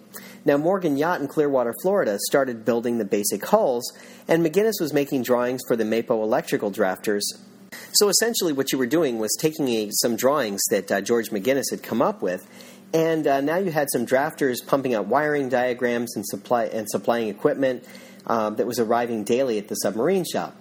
Now, 0.45 0.59
Morgan 0.59 0.99
Yacht 0.99 1.23
in 1.23 1.29
Clearwater, 1.29 1.73
Florida 1.81 2.19
started 2.29 2.67
building 2.67 2.99
the 2.99 3.07
basic 3.07 3.43
hulls, 3.47 3.91
and 4.29 4.45
McGinnis 4.45 4.83
was 4.83 4.93
making 4.93 5.23
drawings 5.23 5.63
for 5.67 5.77
the 5.77 5.85
Mapo 5.85 6.23
electrical 6.23 6.71
drafters. 6.71 7.23
So 7.93 8.09
essentially, 8.09 8.53
what 8.53 8.73
you 8.73 8.79
were 8.79 8.87
doing 8.87 9.19
was 9.19 9.37
taking 9.41 9.69
a, 9.69 9.91
some 9.93 10.17
drawings 10.17 10.61
that 10.71 10.91
uh, 10.91 11.01
George 11.01 11.31
McGinnis 11.31 11.71
had 11.71 11.83
come 11.83 12.03
up 12.03 12.23
with, 12.23 12.49
and 12.93 13.27
uh, 13.27 13.41
now 13.41 13.57
you 13.57 13.71
had 13.71 13.89
some 13.93 14.07
drafters 14.07 14.65
pumping 14.67 14.95
out 14.95 15.07
wiring 15.07 15.49
diagrams 15.49 16.17
and, 16.17 16.25
supply, 16.27 16.65
and 16.67 16.89
supplying 16.89 17.29
equipment 17.29 17.85
um, 18.27 18.57
that 18.57 18.67
was 18.67 18.79
arriving 18.79 19.25
daily 19.25 19.59
at 19.59 19.69
the 19.69 19.75
submarine 19.75 20.25
shop. 20.31 20.55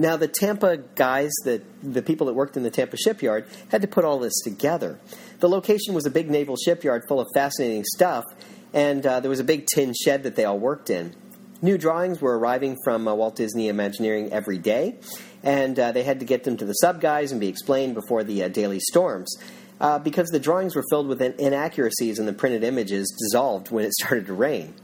Now, 0.00 0.16
the 0.16 0.28
Tampa 0.28 0.76
guys, 0.76 1.32
that 1.44 1.64
the 1.82 2.02
people 2.02 2.28
that 2.28 2.34
worked 2.34 2.56
in 2.56 2.62
the 2.62 2.70
Tampa 2.70 2.96
shipyard, 2.96 3.46
had 3.70 3.82
to 3.82 3.88
put 3.88 4.04
all 4.04 4.20
this 4.20 4.40
together. 4.44 5.00
The 5.40 5.48
location 5.48 5.92
was 5.92 6.06
a 6.06 6.10
big 6.10 6.30
naval 6.30 6.54
shipyard 6.56 7.02
full 7.08 7.18
of 7.20 7.26
fascinating 7.34 7.84
stuff, 7.84 8.24
and 8.72 9.04
uh, 9.04 9.18
there 9.18 9.30
was 9.30 9.40
a 9.40 9.44
big 9.44 9.66
tin 9.66 9.94
shed 9.94 10.22
that 10.22 10.36
they 10.36 10.44
all 10.44 10.58
worked 10.58 10.88
in. 10.88 11.16
New 11.60 11.76
drawings 11.76 12.20
were 12.20 12.38
arriving 12.38 12.76
from 12.84 13.08
uh, 13.08 13.14
Walt 13.14 13.34
Disney 13.34 13.66
Imagineering 13.66 14.32
every 14.32 14.58
day, 14.58 14.94
and 15.42 15.78
uh, 15.78 15.92
they 15.92 16.02
had 16.02 16.20
to 16.20 16.26
get 16.26 16.44
them 16.44 16.56
to 16.56 16.64
the 16.64 16.74
sub 16.74 17.00
guys 17.00 17.32
and 17.32 17.40
be 17.40 17.48
explained 17.48 17.94
before 17.94 18.24
the 18.24 18.44
uh, 18.44 18.48
daily 18.48 18.80
storms. 18.80 19.34
Uh, 19.80 19.96
because 19.96 20.28
the 20.30 20.40
drawings 20.40 20.74
were 20.74 20.82
filled 20.90 21.06
with 21.06 21.22
inaccuracies 21.22 22.18
and 22.18 22.26
the 22.26 22.32
printed 22.32 22.64
images 22.64 23.14
dissolved 23.16 23.70
when 23.70 23.84
it 23.84 23.92
started 24.00 24.26
to 24.26 24.32
rain. 24.32 24.74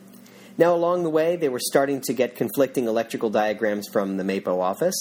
Now, 0.56 0.72
along 0.72 1.02
the 1.02 1.10
way, 1.10 1.34
they 1.34 1.48
were 1.48 1.58
starting 1.58 2.00
to 2.02 2.12
get 2.12 2.36
conflicting 2.36 2.86
electrical 2.86 3.28
diagrams 3.28 3.88
from 3.88 4.18
the 4.18 4.22
MAPO 4.22 4.60
office, 4.60 4.94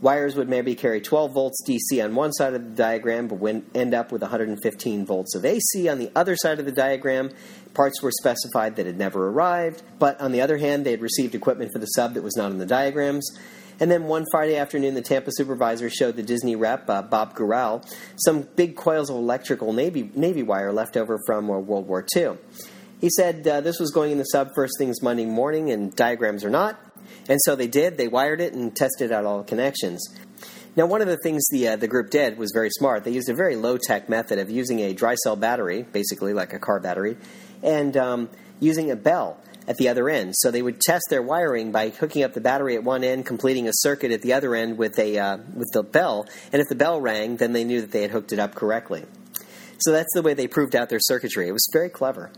Wires 0.00 0.34
would 0.34 0.48
maybe 0.48 0.74
carry 0.74 1.00
12 1.00 1.32
volts 1.32 1.62
DC 1.68 2.02
on 2.02 2.14
one 2.14 2.32
side 2.32 2.54
of 2.54 2.64
the 2.64 2.70
diagram, 2.70 3.28
but 3.28 3.36
would 3.36 3.64
end 3.74 3.92
up 3.92 4.10
with 4.10 4.22
115 4.22 5.04
volts 5.04 5.34
of 5.34 5.44
AC 5.44 5.88
on 5.88 5.98
the 5.98 6.10
other 6.16 6.36
side 6.36 6.58
of 6.58 6.64
the 6.64 6.72
diagram. 6.72 7.30
Parts 7.74 8.02
were 8.02 8.10
specified 8.10 8.76
that 8.76 8.86
had 8.86 8.96
never 8.96 9.28
arrived, 9.28 9.82
but 9.98 10.18
on 10.18 10.32
the 10.32 10.40
other 10.40 10.56
hand, 10.56 10.86
they 10.86 10.92
had 10.92 11.02
received 11.02 11.34
equipment 11.34 11.70
for 11.72 11.80
the 11.80 11.86
sub 11.86 12.14
that 12.14 12.22
was 12.22 12.34
not 12.34 12.50
in 12.50 12.56
the 12.56 12.66
diagrams. 12.66 13.30
And 13.80 13.90
then 13.90 14.04
one 14.04 14.26
Friday 14.30 14.56
afternoon, 14.56 14.94
the 14.94 15.02
Tampa 15.02 15.30
supervisor 15.32 15.88
showed 15.88 16.16
the 16.16 16.22
Disney 16.22 16.54
rep, 16.54 16.88
uh, 16.88 17.00
Bob 17.00 17.34
Gurral, 17.34 17.82
some 18.16 18.42
big 18.42 18.76
coils 18.76 19.08
of 19.08 19.16
electrical 19.16 19.72
Navy, 19.72 20.10
Navy 20.14 20.42
wire 20.42 20.70
left 20.70 20.98
over 20.98 21.18
from 21.26 21.50
uh, 21.50 21.58
World 21.58 21.88
War 21.88 22.04
II. 22.14 22.36
He 23.00 23.08
said 23.08 23.48
uh, 23.48 23.62
this 23.62 23.80
was 23.80 23.90
going 23.90 24.12
in 24.12 24.18
the 24.18 24.24
sub 24.24 24.54
first 24.54 24.74
things 24.78 25.02
Monday 25.02 25.24
morning, 25.24 25.70
and 25.70 25.96
diagrams 25.96 26.44
are 26.44 26.50
not. 26.50 26.78
And 27.28 27.38
so 27.42 27.56
they 27.56 27.66
did. 27.66 27.96
They 27.96 28.08
wired 28.08 28.42
it 28.42 28.52
and 28.52 28.76
tested 28.76 29.10
out 29.10 29.24
all 29.24 29.38
the 29.38 29.44
connections. 29.44 30.06
Now, 30.76 30.86
one 30.86 31.00
of 31.00 31.08
the 31.08 31.16
things 31.22 31.46
the 31.50 31.68
uh, 31.68 31.76
the 31.76 31.88
group 31.88 32.10
did 32.10 32.36
was 32.38 32.52
very 32.54 32.70
smart. 32.70 33.04
They 33.04 33.10
used 33.10 33.28
a 33.28 33.34
very 33.34 33.56
low 33.56 33.78
tech 33.78 34.08
method 34.08 34.38
of 34.38 34.50
using 34.50 34.80
a 34.80 34.92
dry 34.92 35.14
cell 35.14 35.36
battery, 35.36 35.82
basically 35.82 36.34
like 36.34 36.52
a 36.52 36.58
car 36.58 36.78
battery, 36.80 37.16
and 37.62 37.96
um, 37.96 38.28
using 38.60 38.90
a 38.90 38.96
bell 38.96 39.38
at 39.70 39.76
the 39.76 39.88
other 39.88 40.10
end. 40.10 40.34
So 40.36 40.50
they 40.50 40.62
would 40.62 40.80
test 40.80 41.04
their 41.10 41.22
wiring 41.22 41.70
by 41.70 41.90
hooking 41.90 42.24
up 42.24 42.34
the 42.34 42.40
battery 42.40 42.74
at 42.74 42.82
one 42.82 43.04
end, 43.04 43.24
completing 43.24 43.68
a 43.68 43.72
circuit 43.72 44.10
at 44.10 44.20
the 44.20 44.32
other 44.32 44.56
end 44.56 44.76
with 44.76 44.98
a 44.98 45.16
uh, 45.16 45.36
with 45.54 45.70
the 45.72 45.84
bell. 45.84 46.26
And 46.52 46.60
if 46.60 46.68
the 46.68 46.74
bell 46.74 47.00
rang, 47.00 47.36
then 47.36 47.52
they 47.52 47.62
knew 47.62 47.80
that 47.80 47.92
they 47.92 48.02
had 48.02 48.10
hooked 48.10 48.32
it 48.32 48.40
up 48.40 48.56
correctly. 48.56 49.04
So 49.78 49.92
that's 49.92 50.12
the 50.12 50.22
way 50.22 50.34
they 50.34 50.48
proved 50.48 50.74
out 50.74 50.88
their 50.88 50.98
circuitry. 51.00 51.46
It 51.48 51.52
was 51.52 51.66
very 51.72 51.88
clever. 51.88 52.32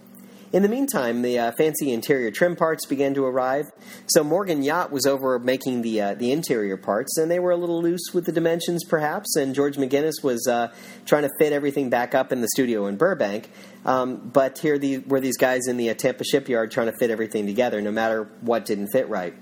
In 0.52 0.62
the 0.62 0.68
meantime, 0.68 1.22
the 1.22 1.38
uh, 1.38 1.52
fancy 1.52 1.92
interior 1.92 2.30
trim 2.30 2.56
parts 2.56 2.84
began 2.84 3.14
to 3.14 3.24
arrive. 3.24 3.72
So 4.06 4.22
Morgan 4.22 4.62
Yacht 4.62 4.92
was 4.92 5.06
over 5.06 5.38
making 5.38 5.80
the 5.80 6.02
uh, 6.02 6.14
the 6.14 6.30
interior 6.30 6.76
parts, 6.76 7.16
and 7.16 7.30
they 7.30 7.38
were 7.38 7.52
a 7.52 7.56
little 7.56 7.80
loose 7.80 8.12
with 8.12 8.26
the 8.26 8.32
dimensions, 8.32 8.84
perhaps. 8.84 9.34
And 9.34 9.54
George 9.54 9.76
McGinnis 9.76 10.22
was 10.22 10.46
uh, 10.46 10.70
trying 11.06 11.22
to 11.22 11.30
fit 11.38 11.54
everything 11.54 11.88
back 11.88 12.14
up 12.14 12.32
in 12.32 12.42
the 12.42 12.48
studio 12.48 12.86
in 12.86 12.96
Burbank. 12.96 13.50
Um, 13.86 14.16
but 14.16 14.58
here 14.58 14.78
the, 14.78 14.98
were 14.98 15.20
these 15.20 15.38
guys 15.38 15.66
in 15.66 15.78
the 15.78 15.88
uh, 15.88 15.94
Tampa 15.94 16.24
shipyard 16.24 16.70
trying 16.70 16.92
to 16.92 16.96
fit 16.98 17.10
everything 17.10 17.46
together, 17.46 17.80
no 17.80 17.90
matter 17.90 18.28
what 18.42 18.66
didn't 18.66 18.88
fit 18.88 19.08
right. 19.08 19.34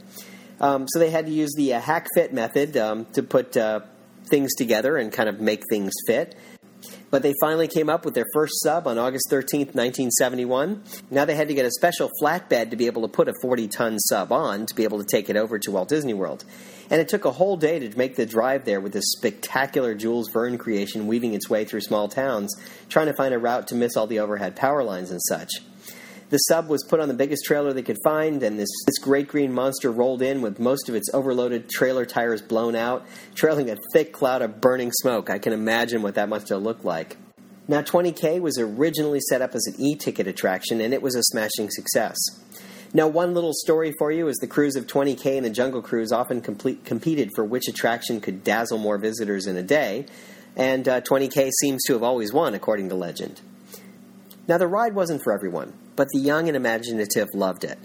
Um, 0.60 0.86
so 0.86 1.00
they 1.00 1.10
had 1.10 1.26
to 1.26 1.32
use 1.32 1.52
the 1.56 1.74
uh, 1.74 1.80
hack 1.80 2.06
fit 2.14 2.32
method 2.32 2.76
um, 2.76 3.06
to 3.14 3.24
put 3.24 3.56
uh, 3.56 3.80
things 4.26 4.54
together 4.56 4.96
and 4.96 5.12
kind 5.12 5.28
of 5.28 5.40
make 5.40 5.62
things 5.68 5.92
fit. 6.06 6.36
But 7.10 7.22
they 7.22 7.34
finally 7.40 7.66
came 7.66 7.88
up 7.88 8.04
with 8.04 8.14
their 8.14 8.26
first 8.32 8.54
sub 8.62 8.86
on 8.86 8.98
August 8.98 9.26
13th, 9.30 9.74
1971. 9.74 10.82
Now 11.10 11.24
they 11.24 11.34
had 11.34 11.48
to 11.48 11.54
get 11.54 11.66
a 11.66 11.70
special 11.72 12.08
flatbed 12.22 12.70
to 12.70 12.76
be 12.76 12.86
able 12.86 13.02
to 13.02 13.08
put 13.08 13.28
a 13.28 13.34
40 13.42 13.68
ton 13.68 13.98
sub 13.98 14.30
on 14.30 14.66
to 14.66 14.74
be 14.74 14.84
able 14.84 14.98
to 14.98 15.04
take 15.04 15.28
it 15.28 15.36
over 15.36 15.58
to 15.58 15.70
Walt 15.72 15.88
Disney 15.88 16.14
World. 16.14 16.44
And 16.88 17.00
it 17.00 17.08
took 17.08 17.24
a 17.24 17.32
whole 17.32 17.56
day 17.56 17.78
to 17.80 17.98
make 17.98 18.16
the 18.16 18.26
drive 18.26 18.64
there 18.64 18.80
with 18.80 18.92
this 18.92 19.12
spectacular 19.16 19.94
Jules 19.94 20.28
Verne 20.32 20.58
creation 20.58 21.06
weaving 21.06 21.34
its 21.34 21.50
way 21.50 21.64
through 21.64 21.80
small 21.80 22.08
towns, 22.08 22.54
trying 22.88 23.06
to 23.06 23.14
find 23.14 23.34
a 23.34 23.38
route 23.38 23.68
to 23.68 23.74
miss 23.74 23.96
all 23.96 24.06
the 24.06 24.20
overhead 24.20 24.56
power 24.56 24.82
lines 24.82 25.10
and 25.10 25.20
such. 25.22 25.50
The 26.30 26.38
sub 26.38 26.68
was 26.68 26.84
put 26.84 27.00
on 27.00 27.08
the 27.08 27.14
biggest 27.14 27.44
trailer 27.44 27.72
they 27.72 27.82
could 27.82 27.99
find, 28.04 28.40
and 28.44 28.56
this, 28.56 28.70
this 28.87 28.99
great 28.99 29.26
green 29.26 29.52
monster 29.52 29.90
rolled 29.90 30.22
in 30.22 30.42
with 30.42 30.60
most 30.60 30.88
of 30.88 30.94
its 30.94 31.10
overloaded 31.12 31.68
trailer 31.68 32.06
tires 32.06 32.40
blown 32.40 32.76
out, 32.76 33.04
trailing 33.34 33.68
a 33.68 33.76
thick 33.92 34.12
cloud 34.12 34.40
of 34.40 34.60
burning 34.60 34.92
smoke. 34.92 35.28
I 35.28 35.40
can 35.40 35.52
imagine 35.52 36.02
what 36.02 36.14
that 36.14 36.28
must 36.28 36.49
have 36.50 36.62
looked 36.62 36.84
like. 36.84 37.16
Now, 37.66 37.82
20K 37.82 38.40
was 38.40 38.58
originally 38.58 39.18
set 39.28 39.42
up 39.42 39.56
as 39.56 39.66
an 39.66 39.84
e 39.84 39.96
ticket 39.96 40.28
attraction, 40.28 40.80
and 40.80 40.94
it 40.94 41.02
was 41.02 41.16
a 41.16 41.22
smashing 41.25 41.68
success. 41.68 42.16
Now, 42.94 43.08
one 43.08 43.34
little 43.34 43.52
story 43.52 43.92
for 43.99 44.12
you 44.12 44.28
is 44.28 44.37
the 44.37 44.46
crews 44.46 44.76
of 44.76 44.87
20K 44.87 45.37
and 45.37 45.44
the 45.44 45.50
Jungle 45.50 45.82
Cruise 45.82 46.12
often 46.12 46.40
complete, 46.40 46.84
competed 46.84 47.30
for 47.34 47.44
which 47.44 47.66
attraction 47.66 48.20
could 48.20 48.44
dazzle 48.44 48.78
more 48.78 48.99
visitors 48.99 49.49
in 49.49 49.56
a 49.56 49.64
day, 49.64 50.06
and 50.54 50.88
uh, 50.88 51.00
20K 51.00 51.50
seems 51.60 51.82
to 51.88 51.94
have 51.94 52.04
always 52.04 52.32
won, 52.32 52.54
according 52.54 52.88
to 52.88 52.94
legend. 52.94 53.40
Now, 54.46 54.58
the 54.58 54.68
ride 54.68 54.94
wasn't 54.94 55.22
for 55.22 55.32
everyone, 55.32 55.72
but 56.00 56.09
the 56.14 56.19
young 56.19 56.49
and 56.49 56.57
imaginative 56.57 57.28
loved 57.35 57.62
it. 57.62 57.78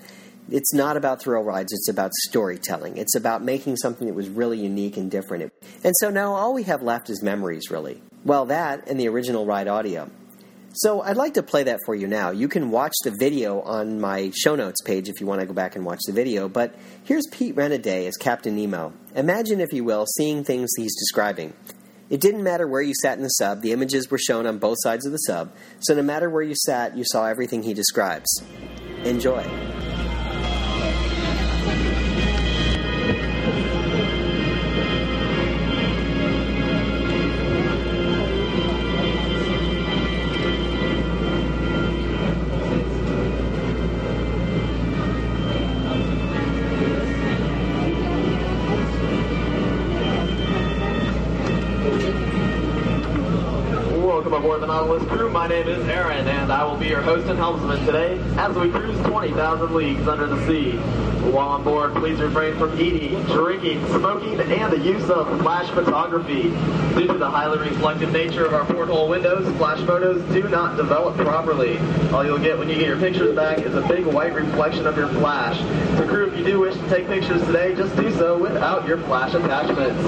It's 0.49 0.73
not 0.73 0.95
about 0.95 1.21
thrill 1.21 1.43
rides, 1.43 1.73
it's 1.73 1.89
about 1.89 2.13
storytelling. 2.29 2.95
It's 2.95 3.13
about 3.13 3.43
making 3.43 3.75
something 3.75 4.07
that 4.07 4.13
was 4.13 4.29
really 4.29 4.57
unique 4.57 4.95
and 4.95 5.11
different. 5.11 5.51
And 5.83 5.93
so 5.99 6.09
now 6.09 6.33
all 6.33 6.53
we 6.53 6.63
have 6.63 6.81
left 6.81 7.09
is 7.09 7.21
memories, 7.21 7.69
really. 7.69 8.01
Well, 8.23 8.45
that 8.45 8.87
and 8.87 8.97
the 8.97 9.09
original 9.09 9.45
ride 9.45 9.67
audio. 9.67 10.09
So 10.75 11.01
I'd 11.01 11.17
like 11.17 11.33
to 11.33 11.43
play 11.43 11.63
that 11.63 11.81
for 11.85 11.93
you 11.93 12.07
now. 12.07 12.31
You 12.31 12.47
can 12.47 12.71
watch 12.71 12.93
the 13.03 13.13
video 13.19 13.59
on 13.59 13.99
my 13.99 14.31
show 14.33 14.55
notes 14.55 14.81
page 14.81 15.09
if 15.09 15.19
you 15.19 15.27
want 15.27 15.41
to 15.41 15.45
go 15.45 15.51
back 15.51 15.75
and 15.75 15.83
watch 15.85 15.99
the 16.07 16.13
video. 16.13 16.47
But 16.47 16.73
here's 17.03 17.27
Pete 17.33 17.57
Renaday 17.57 18.07
as 18.07 18.15
Captain 18.15 18.55
Nemo. 18.55 18.93
Imagine, 19.13 19.59
if 19.59 19.73
you 19.73 19.83
will, 19.83 20.05
seeing 20.15 20.45
things 20.45 20.69
he's 20.77 20.95
describing. 20.95 21.51
It 22.09 22.21
didn't 22.21 22.43
matter 22.43 22.67
where 22.67 22.81
you 22.81 22.93
sat 23.01 23.17
in 23.17 23.23
the 23.23 23.29
sub, 23.29 23.61
the 23.61 23.71
images 23.71 24.11
were 24.11 24.19
shown 24.19 24.45
on 24.45 24.59
both 24.59 24.77
sides 24.81 25.05
of 25.05 25.11
the 25.11 25.17
sub, 25.17 25.51
so 25.79 25.95
no 25.95 26.03
matter 26.03 26.29
where 26.29 26.43
you 26.43 26.55
sat, 26.55 26.95
you 26.95 27.03
saw 27.05 27.25
everything 27.25 27.63
he 27.63 27.73
describes. 27.73 28.43
Enjoy. 29.03 29.43
My 54.25 55.47
name 55.47 55.67
is 55.67 55.87
Aaron, 55.87 56.27
and 56.27 56.51
I 56.51 56.63
will 56.63 56.77
be 56.77 56.87
your 56.87 57.01
host 57.01 57.27
and 57.27 57.37
helmsman 57.37 57.85
today 57.85 58.19
as 58.37 58.55
we 58.55 58.71
cruise 58.71 58.99
20,000 59.05 59.75
leagues 59.75 60.07
under 60.07 60.25
the 60.25 60.47
sea. 60.47 60.71
While 61.29 61.49
on 61.49 61.63
board, 61.63 61.93
please 61.93 62.19
refrain 62.19 62.57
from 62.57 62.79
eating, 62.79 63.21
drinking, 63.25 63.85
smoking, 63.89 64.39
and 64.39 64.73
the 64.73 64.79
use 64.79 65.07
of 65.11 65.27
flash 65.41 65.69
photography. 65.69 66.43
Due 66.97 67.05
to 67.05 67.17
the 67.19 67.29
highly 67.29 67.59
reflective 67.59 68.11
nature 68.11 68.45
of 68.45 68.55
our 68.55 68.65
porthole 68.65 69.07
windows, 69.07 69.45
flash 69.57 69.79
photos 69.85 70.23
do 70.33 70.49
not 70.49 70.75
develop 70.77 71.15
properly. 71.17 71.77
All 72.11 72.25
you'll 72.25 72.39
get 72.39 72.57
when 72.57 72.67
you 72.67 72.75
get 72.75 72.87
your 72.87 72.99
pictures 72.99 73.35
back 73.35 73.59
is 73.59 73.75
a 73.75 73.81
big 73.81 74.05
white 74.05 74.33
reflection 74.33 74.87
of 74.87 74.97
your 74.97 75.09
flash. 75.09 75.59
So 75.99 76.07
crew, 76.07 76.27
if 76.29 76.37
you 76.37 76.43
do 76.43 76.59
wish 76.59 76.73
to 76.73 76.89
take 76.89 77.05
pictures 77.05 77.43
today, 77.45 77.75
just 77.75 77.95
do 77.95 78.11
so 78.15 78.39
without 78.39 78.87
your 78.87 78.97
flash 78.99 79.35
attachments. 79.35 80.01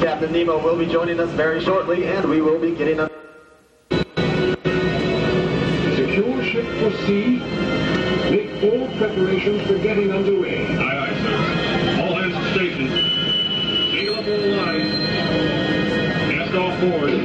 Captain 0.00 0.30
Nemo 0.30 0.62
will 0.62 0.78
be 0.78 0.86
joining 0.86 1.18
us 1.18 1.30
very 1.30 1.60
shortly, 1.64 2.06
and 2.06 2.28
we 2.30 2.40
will 2.40 2.60
be 2.60 2.72
getting 2.76 3.00
a 3.00 3.10
sea. 7.06 7.38
Make 8.30 8.62
all 8.62 8.88
preparations 8.96 9.62
for 9.66 9.78
getting 9.78 10.10
underway. 10.10 10.66
Aye, 10.66 11.08
aye, 11.08 11.14
sir. 11.22 12.02
All 12.02 12.14
hands 12.16 12.34
to 12.34 12.54
station. 12.54 12.88
Single 13.92 14.16
up 14.16 14.26
all 14.26 14.48
lines. 14.56 14.94
Cast 16.32 16.54
off 16.54 16.80
board. 16.80 17.23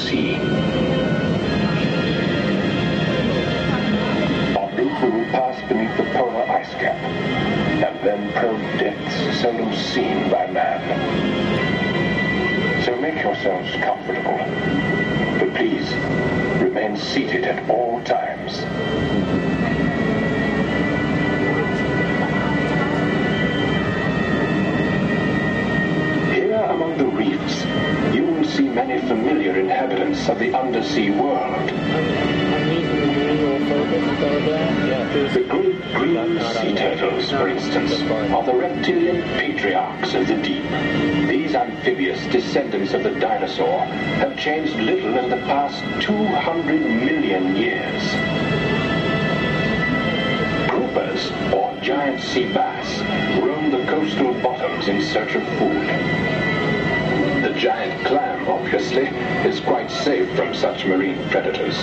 Sea. 0.00 0.34
En 4.56 4.76
route 4.76 5.02
we 5.02 5.10
will 5.10 5.30
pass 5.30 5.56
beneath 5.68 5.96
the 5.96 6.04
polar 6.16 6.46
ice 6.50 6.72
cap, 6.74 6.96
and 7.86 7.96
then 8.06 8.32
probe 8.32 8.60
depths 8.78 9.40
seldom 9.40 9.74
seen 9.74 10.30
by 10.30 10.46
man. 10.50 10.80
So 12.84 12.96
make 12.96 13.22
yourselves 13.22 13.70
comfortable. 13.82 14.38
But 15.38 15.54
please, 15.54 15.92
remain 16.62 16.96
seated 16.96 17.44
at 17.44 17.68
all 17.68 18.02
times. 18.04 19.19
See 28.60 28.68
many 28.68 29.00
familiar 29.08 29.58
inhabitants 29.58 30.28
of 30.28 30.38
the 30.38 30.52
undersea 30.54 31.10
world. 31.10 31.68
The 35.32 35.46
great 35.48 35.80
green 35.94 36.38
sea 36.38 36.74
turtles, 36.74 37.30
for 37.30 37.48
instance, 37.48 37.92
are 38.02 38.44
the 38.44 38.52
reptilian 38.54 39.22
patriarchs 39.38 40.14
of 40.14 40.26
the 40.26 40.36
deep. 40.36 40.64
These 41.26 41.54
amphibious 41.54 42.20
descendants 42.26 42.92
of 42.92 43.02
the 43.02 43.12
dinosaur 43.18 43.80
have 44.20 44.36
changed 44.38 44.76
little 44.76 45.16
in 45.16 45.30
the 45.30 45.38
past 45.48 45.82
200 46.02 46.80
million 46.80 47.56
years. 47.56 48.02
Groupers, 50.68 51.52
or 51.54 51.80
giant 51.80 52.20
sea 52.20 52.52
bass, 52.52 53.00
roam 53.40 53.70
the 53.70 53.84
coastal 53.90 54.34
bottoms 54.42 54.88
in 54.88 55.00
search 55.02 55.34
of 55.34 55.42
food. 55.58 56.19
Giant 57.60 58.06
clam, 58.06 58.48
obviously, 58.48 59.08
is 59.46 59.60
quite 59.60 59.90
safe 59.90 60.34
from 60.34 60.54
such 60.54 60.86
marine 60.86 61.28
predators. 61.28 61.76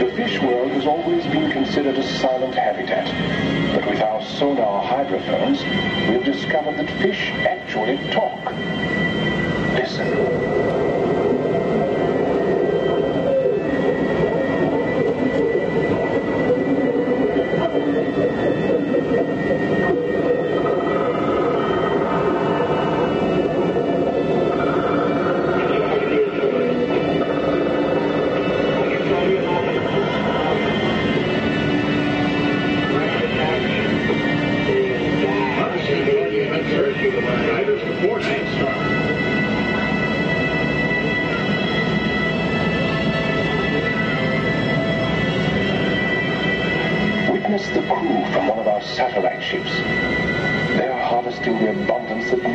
The 0.00 0.12
fish 0.16 0.42
world 0.42 0.72
has 0.72 0.86
always 0.86 1.22
been 1.26 1.52
considered 1.52 1.98
a 1.98 2.02
silent 2.02 2.56
habitat, 2.56 3.06
but 3.72 3.88
with 3.88 4.00
our 4.00 4.20
sonar 4.24 4.82
hydrophones, 4.82 5.62
we've 6.10 6.24
discovered 6.24 6.78
that 6.78 6.90
fish 7.00 7.30
actually 7.46 7.96
talk. 8.10 8.44
Listen. 9.74 10.65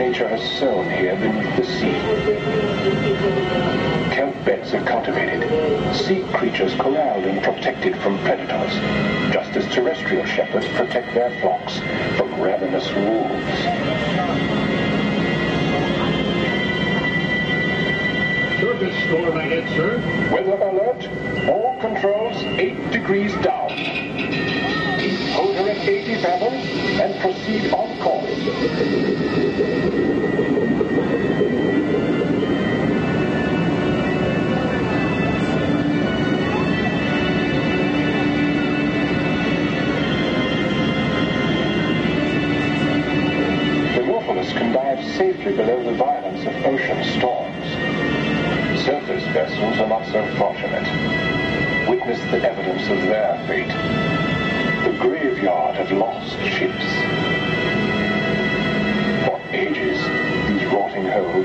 Nature 0.02 0.28
has 0.28 0.42
sown 0.58 0.90
here 0.90 1.16
beneath 1.16 1.56
the 1.58 1.64
sea. 1.64 1.94
Kelp 4.16 4.34
beds 4.44 4.74
are 4.74 4.84
cultivated, 4.84 5.44
sea 5.94 6.24
creatures 6.34 6.74
corralled 6.74 7.24
and 7.24 7.44
protected 7.44 7.96
from 7.98 8.18
predators, 8.26 8.74
just 9.32 9.56
as 9.56 9.72
terrestrial 9.72 10.26
shepherds 10.26 10.68
protect 10.70 11.14
their 11.14 11.30
flocks 11.40 11.78
from 12.18 12.42
ravenous 12.42 12.92
wolves. 12.96 13.60
Surface 18.60 18.98
storm 19.06 19.38
ahead, 19.38 19.70
sir. 19.76 20.00
Weather 20.34 20.58
alert. 20.64 21.02
All 21.48 21.78
controls 21.80 22.38
8 22.42 22.90
degrees 22.90 23.34
down. 23.44 23.70
Hold 25.38 25.56
her 25.58 25.70
at 25.70 25.78
80 25.78 26.22
fathoms 26.24 26.66
and 27.00 27.22
proceed 27.22 27.72
on 27.72 28.00
course. 28.00 28.21
Can 44.54 44.74
dive 44.74 45.02
safely 45.16 45.56
below 45.56 45.82
the 45.84 45.94
violence 45.94 46.42
of 46.42 46.54
ocean 46.66 47.04
storms. 47.16 47.66
Surface 48.84 49.24
vessels 49.32 49.80
are 49.80 49.88
not 49.88 50.06
so 50.08 50.26
fortunate. 50.36 50.84
Witness 51.88 52.20
the 52.32 52.42
evidence 52.44 52.90
of 52.90 53.02
their 53.08 53.38
fate. 53.48 53.72
The 54.84 54.98
graveyard 55.00 55.78
of 55.78 55.92
lost 55.92 56.38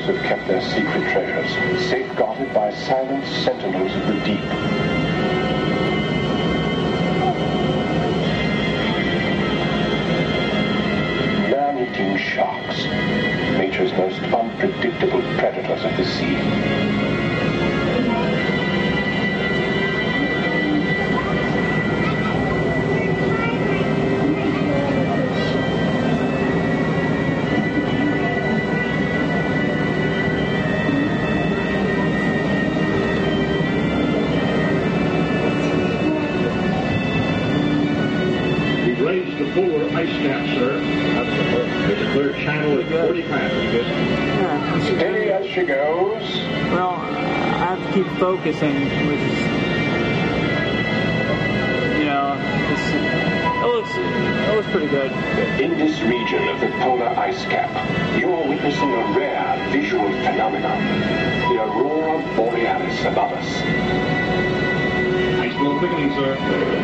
have 0.06 0.22
kept 0.22 0.46
their 0.46 0.60
secret 0.60 1.02
treasures, 1.10 1.50
safeguarded 1.90 2.52
by 2.54 2.70
silent 2.72 3.24
sentinels 3.24 3.92
of 3.92 4.06
the 4.06 4.14
deep. 4.24 4.44
Man-eating 11.50 12.16
sharks, 12.18 12.84
nature's 13.58 13.92
most 13.94 14.20
unpredictable 14.32 15.22
predators 15.38 15.84
of 15.84 15.96
the 15.96 16.04
focusing, 48.52 48.80
which 49.08 49.18
is, 49.18 49.38
you 51.98 52.04
know, 52.04 52.38
it's, 52.70 52.86
it 52.94 53.66
looks 53.66 53.90
it 53.96 54.54
looks 54.54 54.70
pretty 54.70 54.86
good. 54.86 55.10
In 55.60 55.76
this 55.76 56.00
region 56.02 56.46
of 56.48 56.60
the 56.60 56.68
polar 56.78 57.08
ice 57.08 57.44
cap, 57.46 57.70
you 58.16 58.32
are 58.32 58.48
witnessing 58.48 58.92
a 58.92 59.18
rare 59.18 59.68
visual 59.72 60.08
phenomenon. 60.22 60.78
The 61.52 61.60
aurora 61.60 62.22
borealis 62.36 63.00
above 63.04 63.32
us. 63.32 63.62
Ice 65.40 65.54
floe 65.54 65.80
thickening, 65.80 66.12
sir. 66.14 66.75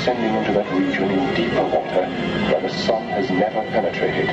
Descending 0.00 0.34
into 0.34 0.52
that 0.52 0.72
region 0.72 1.10
in 1.10 1.34
deeper 1.34 1.62
water 1.62 2.08
where 2.48 2.60
the 2.62 2.70
sun 2.70 3.06
has 3.08 3.28
never 3.28 3.60
penetrated. 3.68 4.30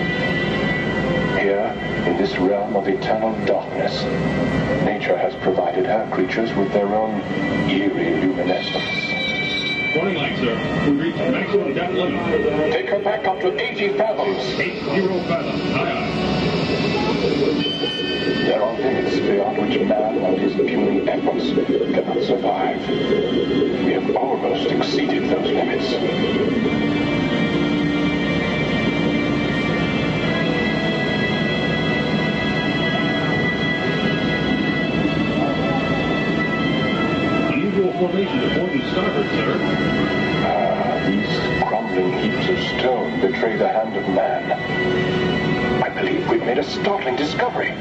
Here, 1.37 1.75
in 2.07 2.15
this 2.15 2.37
realm 2.37 2.77
of 2.77 2.87
eternal 2.87 3.33
darkness, 3.45 4.01
nature 4.85 5.17
has 5.17 5.35
provided 5.43 5.85
her 5.85 6.09
creatures 6.13 6.53
with 6.53 6.71
their 6.71 6.87
own 6.87 7.19
eerie 7.69 8.15
luminescence. 8.21 9.97
Warning 9.97 10.15
light, 10.15 10.37
sir. 10.37 10.89
We've 10.89 11.01
reached 11.01 11.17
maximum 11.17 11.73
depth 11.73 11.93
limit. 11.95 12.71
Take 12.71 12.87
her 12.87 12.99
back 12.99 13.27
up 13.27 13.41
to 13.41 13.53
80 13.59 13.97
fathoms. 13.97 14.43
Eight 14.59 14.81
zero 14.85 15.19
fathoms. 15.23 15.61
Aye, 15.73 15.91
aye. 15.91 16.26
Limits 18.79 19.19
beyond 19.19 19.57
which 19.57 19.79
man 19.81 20.17
and 20.17 20.37
his 20.37 20.53
puny 20.53 21.07
efforts 21.09 21.49
cannot 21.93 22.23
survive. 22.23 22.87
We 23.85 23.93
have 23.93 24.15
almost 24.15 24.69
exceeded 24.69 25.23
those 25.29 25.51
limits. 25.51 26.57
Formation 37.97 38.39
to 38.41 38.49
sir. 38.51 39.57
Ah, 40.45 41.03
these 41.07 41.63
crumbling 41.67 42.13
heaps 42.19 42.47
of 42.47 42.79
stone 42.79 43.19
betray 43.21 43.57
the 43.57 43.67
hand 43.67 43.95
of 43.97 44.07
man. 44.09 45.36
I 45.87 45.89
believe 45.89 46.27
we've 46.27 46.43
made 46.43 46.57
a 46.57 46.65
startling 46.65 47.15
discovery. 47.15 47.71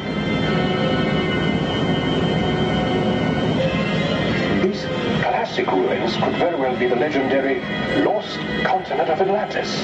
These 4.62 4.84
classic 5.24 5.66
ruins 5.72 6.14
could 6.14 6.36
very 6.36 6.54
well 6.54 6.78
be 6.78 6.86
the 6.86 6.94
legendary 6.94 7.58
lost 8.04 8.38
continent 8.62 9.10
of 9.10 9.20
Atlantis. 9.20 9.82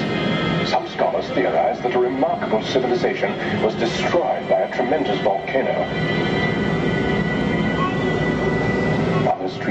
Some 0.71 0.87
scholars 0.87 1.27
theorize 1.31 1.83
that 1.83 1.97
a 1.97 1.99
remarkable 1.99 2.63
civilization 2.63 3.33
was 3.61 3.75
destroyed 3.75 4.49
by 4.49 4.61
a 4.61 4.73
tremendous 4.73 5.19
volcano. 5.23 6.52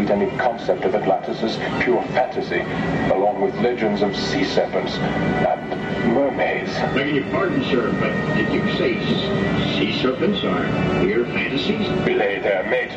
Any 0.09 0.35
concept 0.37 0.83
of 0.83 0.95
Atlantis 0.95 1.43
as 1.43 1.57
pure 1.83 2.01
fantasy, 2.07 2.61
along 3.13 3.39
with 3.39 3.53
legends 3.61 4.01
of 4.01 4.15
sea 4.15 4.43
serpents 4.43 4.93
and 4.95 6.13
mermaids. 6.13 6.73
Begging 6.93 7.15
your 7.15 7.23
pardon, 7.25 7.63
sir, 7.65 7.91
but 7.99 8.11
did 8.35 8.51
you 8.51 8.61
say 8.77 8.99
sea 9.75 10.01
serpents 10.01 10.43
are 10.43 10.67
mere 11.03 11.23
fantasies? 11.25 11.87
Belay 12.03 12.39
there, 12.39 12.63
mate. 12.63 12.91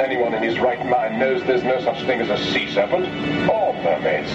Anyone 0.00 0.32
in 0.32 0.42
his 0.42 0.58
right 0.60 0.84
mind 0.86 1.18
knows 1.18 1.42
there's 1.42 1.64
no 1.64 1.80
such 1.80 2.02
thing 2.06 2.20
as 2.20 2.30
a 2.30 2.38
sea 2.52 2.70
serpent 2.70 3.06
or 3.50 3.74
mermaids. 3.82 4.30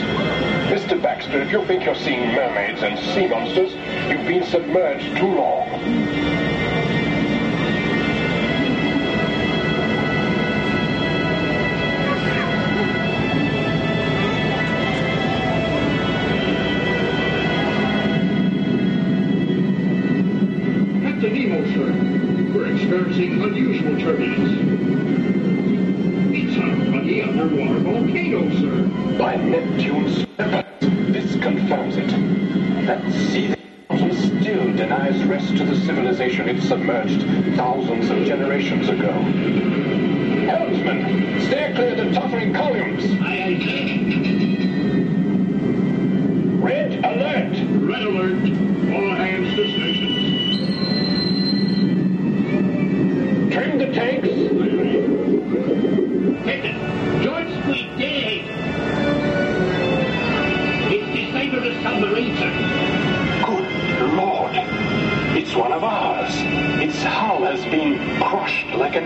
Mr. 0.70 1.02
Baxter, 1.02 1.42
if 1.42 1.52
you 1.52 1.66
think 1.66 1.86
you're 1.86 1.96
seeing 1.96 2.34
mermaids 2.34 2.84
and 2.84 3.00
sea 3.00 3.28
monsters, 3.28 3.74
you've 4.10 4.28
been 4.28 4.44
submerged 4.44 5.18
too 5.18 5.36
long. 5.36 6.29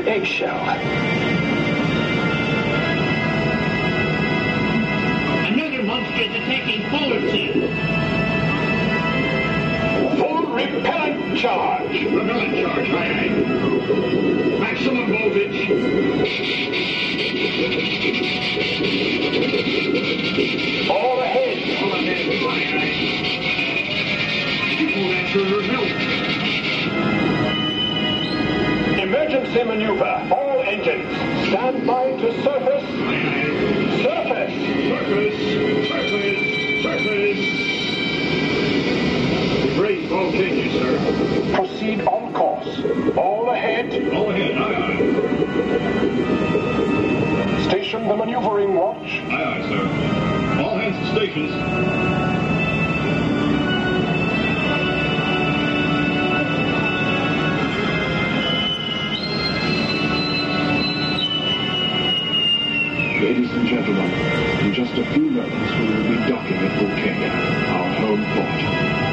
Eggshell. 0.08 1.23
Proceed 41.56 42.02
on 42.08 42.34
course. 42.34 42.84
All 43.17 43.50
ahead. 43.50 44.13
All 44.13 44.30
ahead, 44.32 44.58
aye, 44.58 44.76
aye. 44.76 45.24
Station 47.69 48.08
the 48.08 48.15
maneuvering 48.15 48.76
watch. 48.76 49.22
Aye, 49.30 49.43
aye, 49.43 49.62
sir. 49.69 49.82
All 50.62 50.78
hands 50.78 50.98
to 50.98 51.06
stations. 51.15 51.52
Ladies 63.22 63.52
and 63.54 63.65
gentlemen, 63.67 64.12
in 64.65 64.74
just 64.74 64.93
a 64.96 65.06
few 65.13 65.30
moments 65.32 65.72
we 65.80 65.88
will 65.88 66.04
be 66.10 66.17
docking 66.30 66.58
at 66.58 66.72
Vulcania, 66.78 67.32
our 67.69 67.88
home 67.96 68.24
port. 68.34 69.12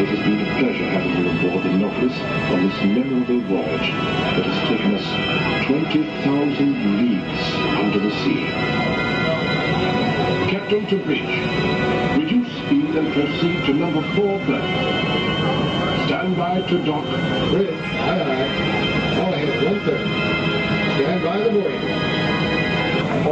It 0.00 0.08
has 0.08 0.18
been 0.20 0.40
a 0.40 0.58
pleasure 0.58 0.88
having 0.88 1.12
you 1.12 1.28
aboard 1.28 1.62
the 1.62 1.76
Nautilus 1.76 2.16
on 2.48 2.66
this 2.66 2.78
memorable 2.88 3.40
voyage 3.52 3.92
that 4.32 4.46
has 4.48 4.58
taken 4.66 4.94
us 4.96 5.04
20,000 5.66 6.96
leagues 6.96 7.42
under 7.76 7.98
the 7.98 8.10
sea. 8.24 8.48
Captain 10.48 10.86
to 10.86 10.96
bridge. 11.04 11.36
Reduce 12.16 12.48
speed 12.64 12.96
and 12.96 13.12
proceed 13.12 13.62
to 13.66 13.74
number 13.74 14.00
four 14.16 14.38
berth. 14.48 14.64
Stand 16.06 16.34
by 16.34 16.62
to 16.62 16.78
dock. 16.82 17.04
Bridge, 17.50 17.68
aye, 18.00 18.24
aye. 18.24 19.20
All 19.20 19.34
ahead, 19.34 19.64
one 19.66 19.80
third. 19.84 20.00
Stand 20.96 21.22
by 21.22 21.38
the 21.40 21.50
mooring. 21.52 22.19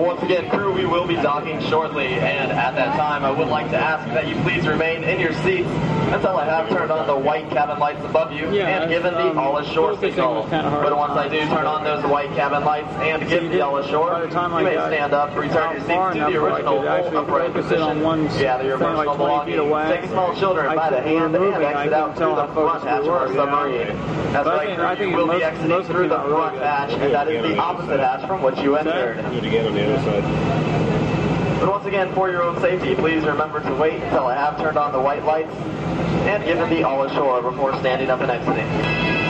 Once 0.09 0.23
again, 0.23 0.49
crew, 0.49 0.73
we 0.73 0.87
will 0.87 1.07
be 1.07 1.16
docking 1.16 1.61
shortly, 1.68 2.07
and 2.07 2.51
at 2.51 2.75
that 2.75 2.97
time, 2.97 3.27
I 3.27 3.31
would 3.31 3.49
like 3.49 3.68
to 3.73 3.77
ask 3.77 4.09
that 4.14 4.27
you 4.27 4.37
please 4.37 4.66
remain 4.66 5.05
in 5.05 5.21
your 5.21 5.35
seats 5.44 5.68
until 6.09 6.38
I 6.38 6.47
have 6.47 6.66
turned 6.71 6.90
on 6.90 7.07
the 7.07 7.14
white 7.14 7.51
cabin 7.51 7.79
lights 7.79 8.03
above 8.03 8.33
you 8.33 8.51
Yeah, 8.51 8.68
and 8.81 8.90
given 8.90 9.12
the 9.12 9.29
um, 9.33 9.38
all 9.38 9.59
ashore 9.59 9.99
signal. 10.01 10.37
was 10.37 10.49
kinda 10.49 10.71
hard. 10.71 10.83
But 10.83 10.97
once 10.97 11.12
I 11.12 11.29
do 11.29 11.40
turn 11.49 11.66
on 11.66 11.85
those 11.85 12.03
white 12.05 12.31
cabin 12.35 12.64
lights 12.64 12.88
and 13.05 13.29
give 13.29 13.53
the 13.53 13.61
all 13.61 13.77
ashore, 13.77 14.27
time 14.31 14.55
I 14.55 14.61
you 14.61 14.64
may 14.64 14.77
stand 14.77 15.12
up, 15.12 15.37
return 15.37 15.73
your 15.77 15.81
seats 15.81 15.88
to 15.88 15.92
the 15.92 16.16
enough 16.16 16.33
where 16.33 16.53
I 16.53 16.55
original 16.57 16.83
full 17.11 17.18
upright 17.18 17.53
position. 17.53 17.83
on 17.83 18.01
one 18.01 18.27
Gather 18.38 18.64
your 18.64 18.79
like 18.79 19.05
personal 19.07 19.14
20 19.16 19.44
feet 19.53 19.57
belongings, 19.59 20.01
take 20.01 20.11
small 20.11 20.35
children 20.37 20.66
I 20.68 20.75
by 20.75 20.88
the 20.88 21.03
hand, 21.03 21.35
remove 21.35 21.55
and 21.55 21.64
exit 21.64 21.92
out 21.92 22.16
through 22.16 22.35
the 22.37 22.47
front 22.55 22.85
hatch 22.85 23.03
of 23.03 23.09
our 23.11 23.29
you 23.29 23.35
submarine. 23.35 23.87
That's 24.33 24.44
But 24.44 24.47
I 24.49 24.57
right, 24.57 24.66
think- 24.68 24.99
crew, 24.99 25.11
you 25.11 25.16
will 25.16 25.38
be 25.38 25.44
exiting 25.44 25.83
through 25.85 26.09
the 26.09 26.18
front 26.21 26.57
hatch, 26.57 26.92
and 26.92 27.12
that 27.12 27.29
is 27.29 27.42
the 27.42 27.59
opposite 27.59 28.01
hatch 28.01 28.27
from 28.27 28.42
which 28.42 28.59
you 28.61 28.77
entered. 28.77 29.18
Side. 30.09 31.61
But 31.61 31.68
once 31.71 31.87
again, 31.87 32.14
for 32.14 32.31
your 32.31 32.42
own 32.42 32.61
safety, 32.61 32.94
please 32.94 33.25
remember 33.25 33.61
to 33.61 33.75
wait 33.75 34.01
until 34.03 34.27
I 34.27 34.35
have 34.35 34.59
turned 34.59 34.79
on 34.79 34.92
the 34.92 35.01
white 35.01 35.25
lights 35.25 35.53
and 36.27 36.44
given 36.44 36.71
the 36.71 36.83
all 36.83 37.03
ashore 37.03 37.42
before 37.42 37.77
standing 37.81 38.09
up 38.09 38.21
and 38.21 38.31
exiting. 38.31 39.28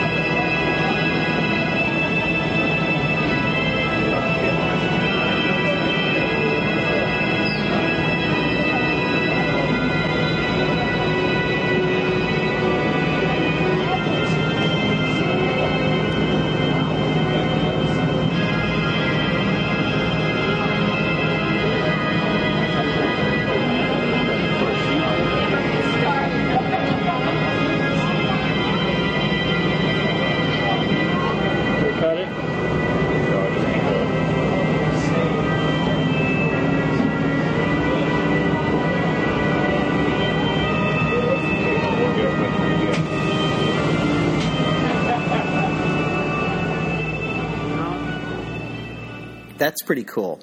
Pretty 49.89 50.05
cool. 50.05 50.39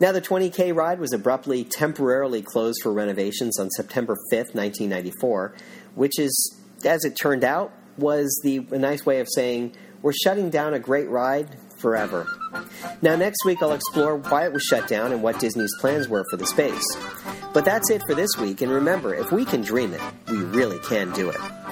Now, 0.00 0.10
the 0.10 0.20
20K 0.20 0.74
ride 0.74 0.98
was 0.98 1.12
abruptly 1.12 1.62
temporarily 1.62 2.42
closed 2.42 2.80
for 2.82 2.92
renovations 2.92 3.60
on 3.60 3.70
September 3.70 4.16
5th, 4.32 4.52
1994, 4.52 5.54
which 5.94 6.18
is, 6.18 6.60
as 6.84 7.04
it 7.04 7.12
turned 7.12 7.44
out, 7.44 7.72
was 7.96 8.36
the 8.42 8.66
a 8.72 8.78
nice 8.78 9.06
way 9.06 9.20
of 9.20 9.28
saying 9.32 9.76
we're 10.02 10.12
shutting 10.12 10.50
down 10.50 10.74
a 10.74 10.80
great 10.80 11.08
ride 11.08 11.56
forever. 11.78 12.26
Now, 13.00 13.14
next 13.14 13.44
week 13.44 13.62
I'll 13.62 13.70
explore 13.70 14.16
why 14.16 14.44
it 14.44 14.52
was 14.52 14.64
shut 14.64 14.88
down 14.88 15.12
and 15.12 15.22
what 15.22 15.38
Disney's 15.38 15.72
plans 15.78 16.08
were 16.08 16.24
for 16.28 16.36
the 16.36 16.46
space. 16.46 16.84
But 17.52 17.64
that's 17.64 17.90
it 17.90 18.02
for 18.08 18.16
this 18.16 18.30
week, 18.40 18.60
and 18.60 18.72
remember, 18.72 19.14
if 19.14 19.30
we 19.30 19.44
can 19.44 19.60
dream 19.60 19.94
it, 19.94 20.00
we 20.26 20.38
really 20.38 20.80
can 20.80 21.12
do 21.12 21.30
it. 21.30 21.63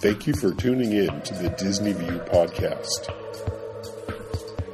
Thank 0.00 0.26
you 0.26 0.34
for 0.34 0.52
tuning 0.54 0.92
in 0.92 1.20
to 1.22 1.34
the 1.34 1.50
Disney 1.50 1.92
View 1.92 2.18
podcast. 2.32 3.12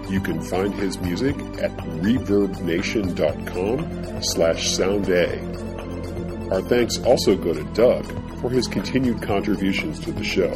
You 0.09 0.21
can 0.21 0.41
find 0.41 0.73
his 0.75 0.97
music 1.01 1.35
at 1.59 1.77
reverbnation.com 1.77 4.00
slash 4.23 4.77
sounda. 4.77 5.41
Our 6.51 6.63
thanks 6.63 6.99
also 7.05 7.37
go 7.37 7.55
to 7.55 7.65
Doug 7.75 8.07
for 8.41 8.51
his 8.51 8.67
continued 8.67 9.23
contributions 9.23 10.01
to 10.01 10.13
the 10.13 10.25
show. 10.25 10.53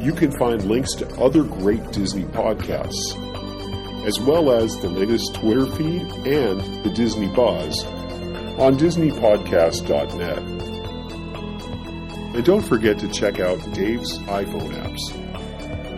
You 0.00 0.12
can 0.12 0.30
find 0.38 0.62
links 0.64 0.94
to 0.94 1.08
other 1.20 1.42
great 1.42 1.90
Disney 1.92 2.24
podcasts, 2.24 3.16
as 4.06 4.20
well 4.20 4.52
as 4.52 4.78
the 4.78 4.88
latest 4.88 5.34
Twitter 5.34 5.66
feed 5.66 6.02
and 6.26 6.84
the 6.84 6.90
Disney 6.90 7.28
Buzz 7.28 7.84
on 8.58 8.76
DisneyPodcast.net. 8.78 10.38
And 12.36 12.44
don't 12.44 12.62
forget 12.62 12.98
to 13.00 13.08
check 13.08 13.40
out 13.40 13.58
Dave's 13.72 14.18
iPhone 14.20 14.72
apps. 14.74 15.25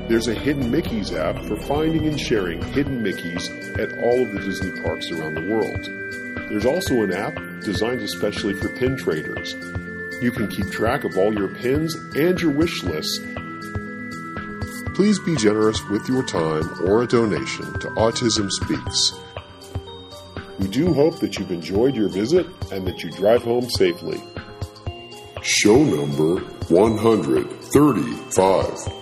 There's 0.09 0.27
a 0.27 0.35
Hidden 0.35 0.73
Mickeys 0.73 1.13
app 1.13 1.45
for 1.45 1.61
finding 1.67 2.07
and 2.07 2.19
sharing 2.19 2.63
hidden 2.73 3.05
Mickeys 3.05 3.51
at 3.79 3.93
all 3.99 4.23
of 4.23 4.33
the 4.33 4.41
Disney 4.41 4.71
parks 4.81 5.11
around 5.11 5.35
the 5.35 5.43
world. 5.43 5.85
There's 6.49 6.65
also 6.65 7.03
an 7.03 7.13
app 7.13 7.35
designed 7.61 8.01
especially 8.01 8.55
for 8.55 8.71
pin 8.71 8.97
traders. 8.97 9.53
You 10.23 10.33
can 10.33 10.49
keep 10.49 10.71
track 10.71 11.05
of 11.05 11.19
all 11.19 11.35
your 11.35 11.49
pins 11.49 11.95
and 12.17 12.41
your 12.41 12.53
wish 12.53 12.83
lists. 12.85 13.19
Please 14.95 15.19
be 15.21 15.37
generous 15.37 15.87
with 15.91 16.09
your 16.09 16.23
time 16.23 16.67
or 16.89 17.03
a 17.03 17.07
donation 17.07 17.71
to 17.81 17.89
Autism 17.91 18.51
Speaks. 18.51 19.13
We 20.59 20.69
do 20.69 20.95
hope 20.95 21.21
that 21.21 21.39
you've 21.39 21.53
enjoyed 21.53 21.95
your 21.95 22.09
visit 22.09 22.47
and 22.73 22.87
that 22.87 23.03
you 23.03 23.11
drive 23.11 23.43
home 23.43 23.69
safely. 23.69 24.23
Show 25.43 25.85
number 25.85 26.37
135. 26.71 28.98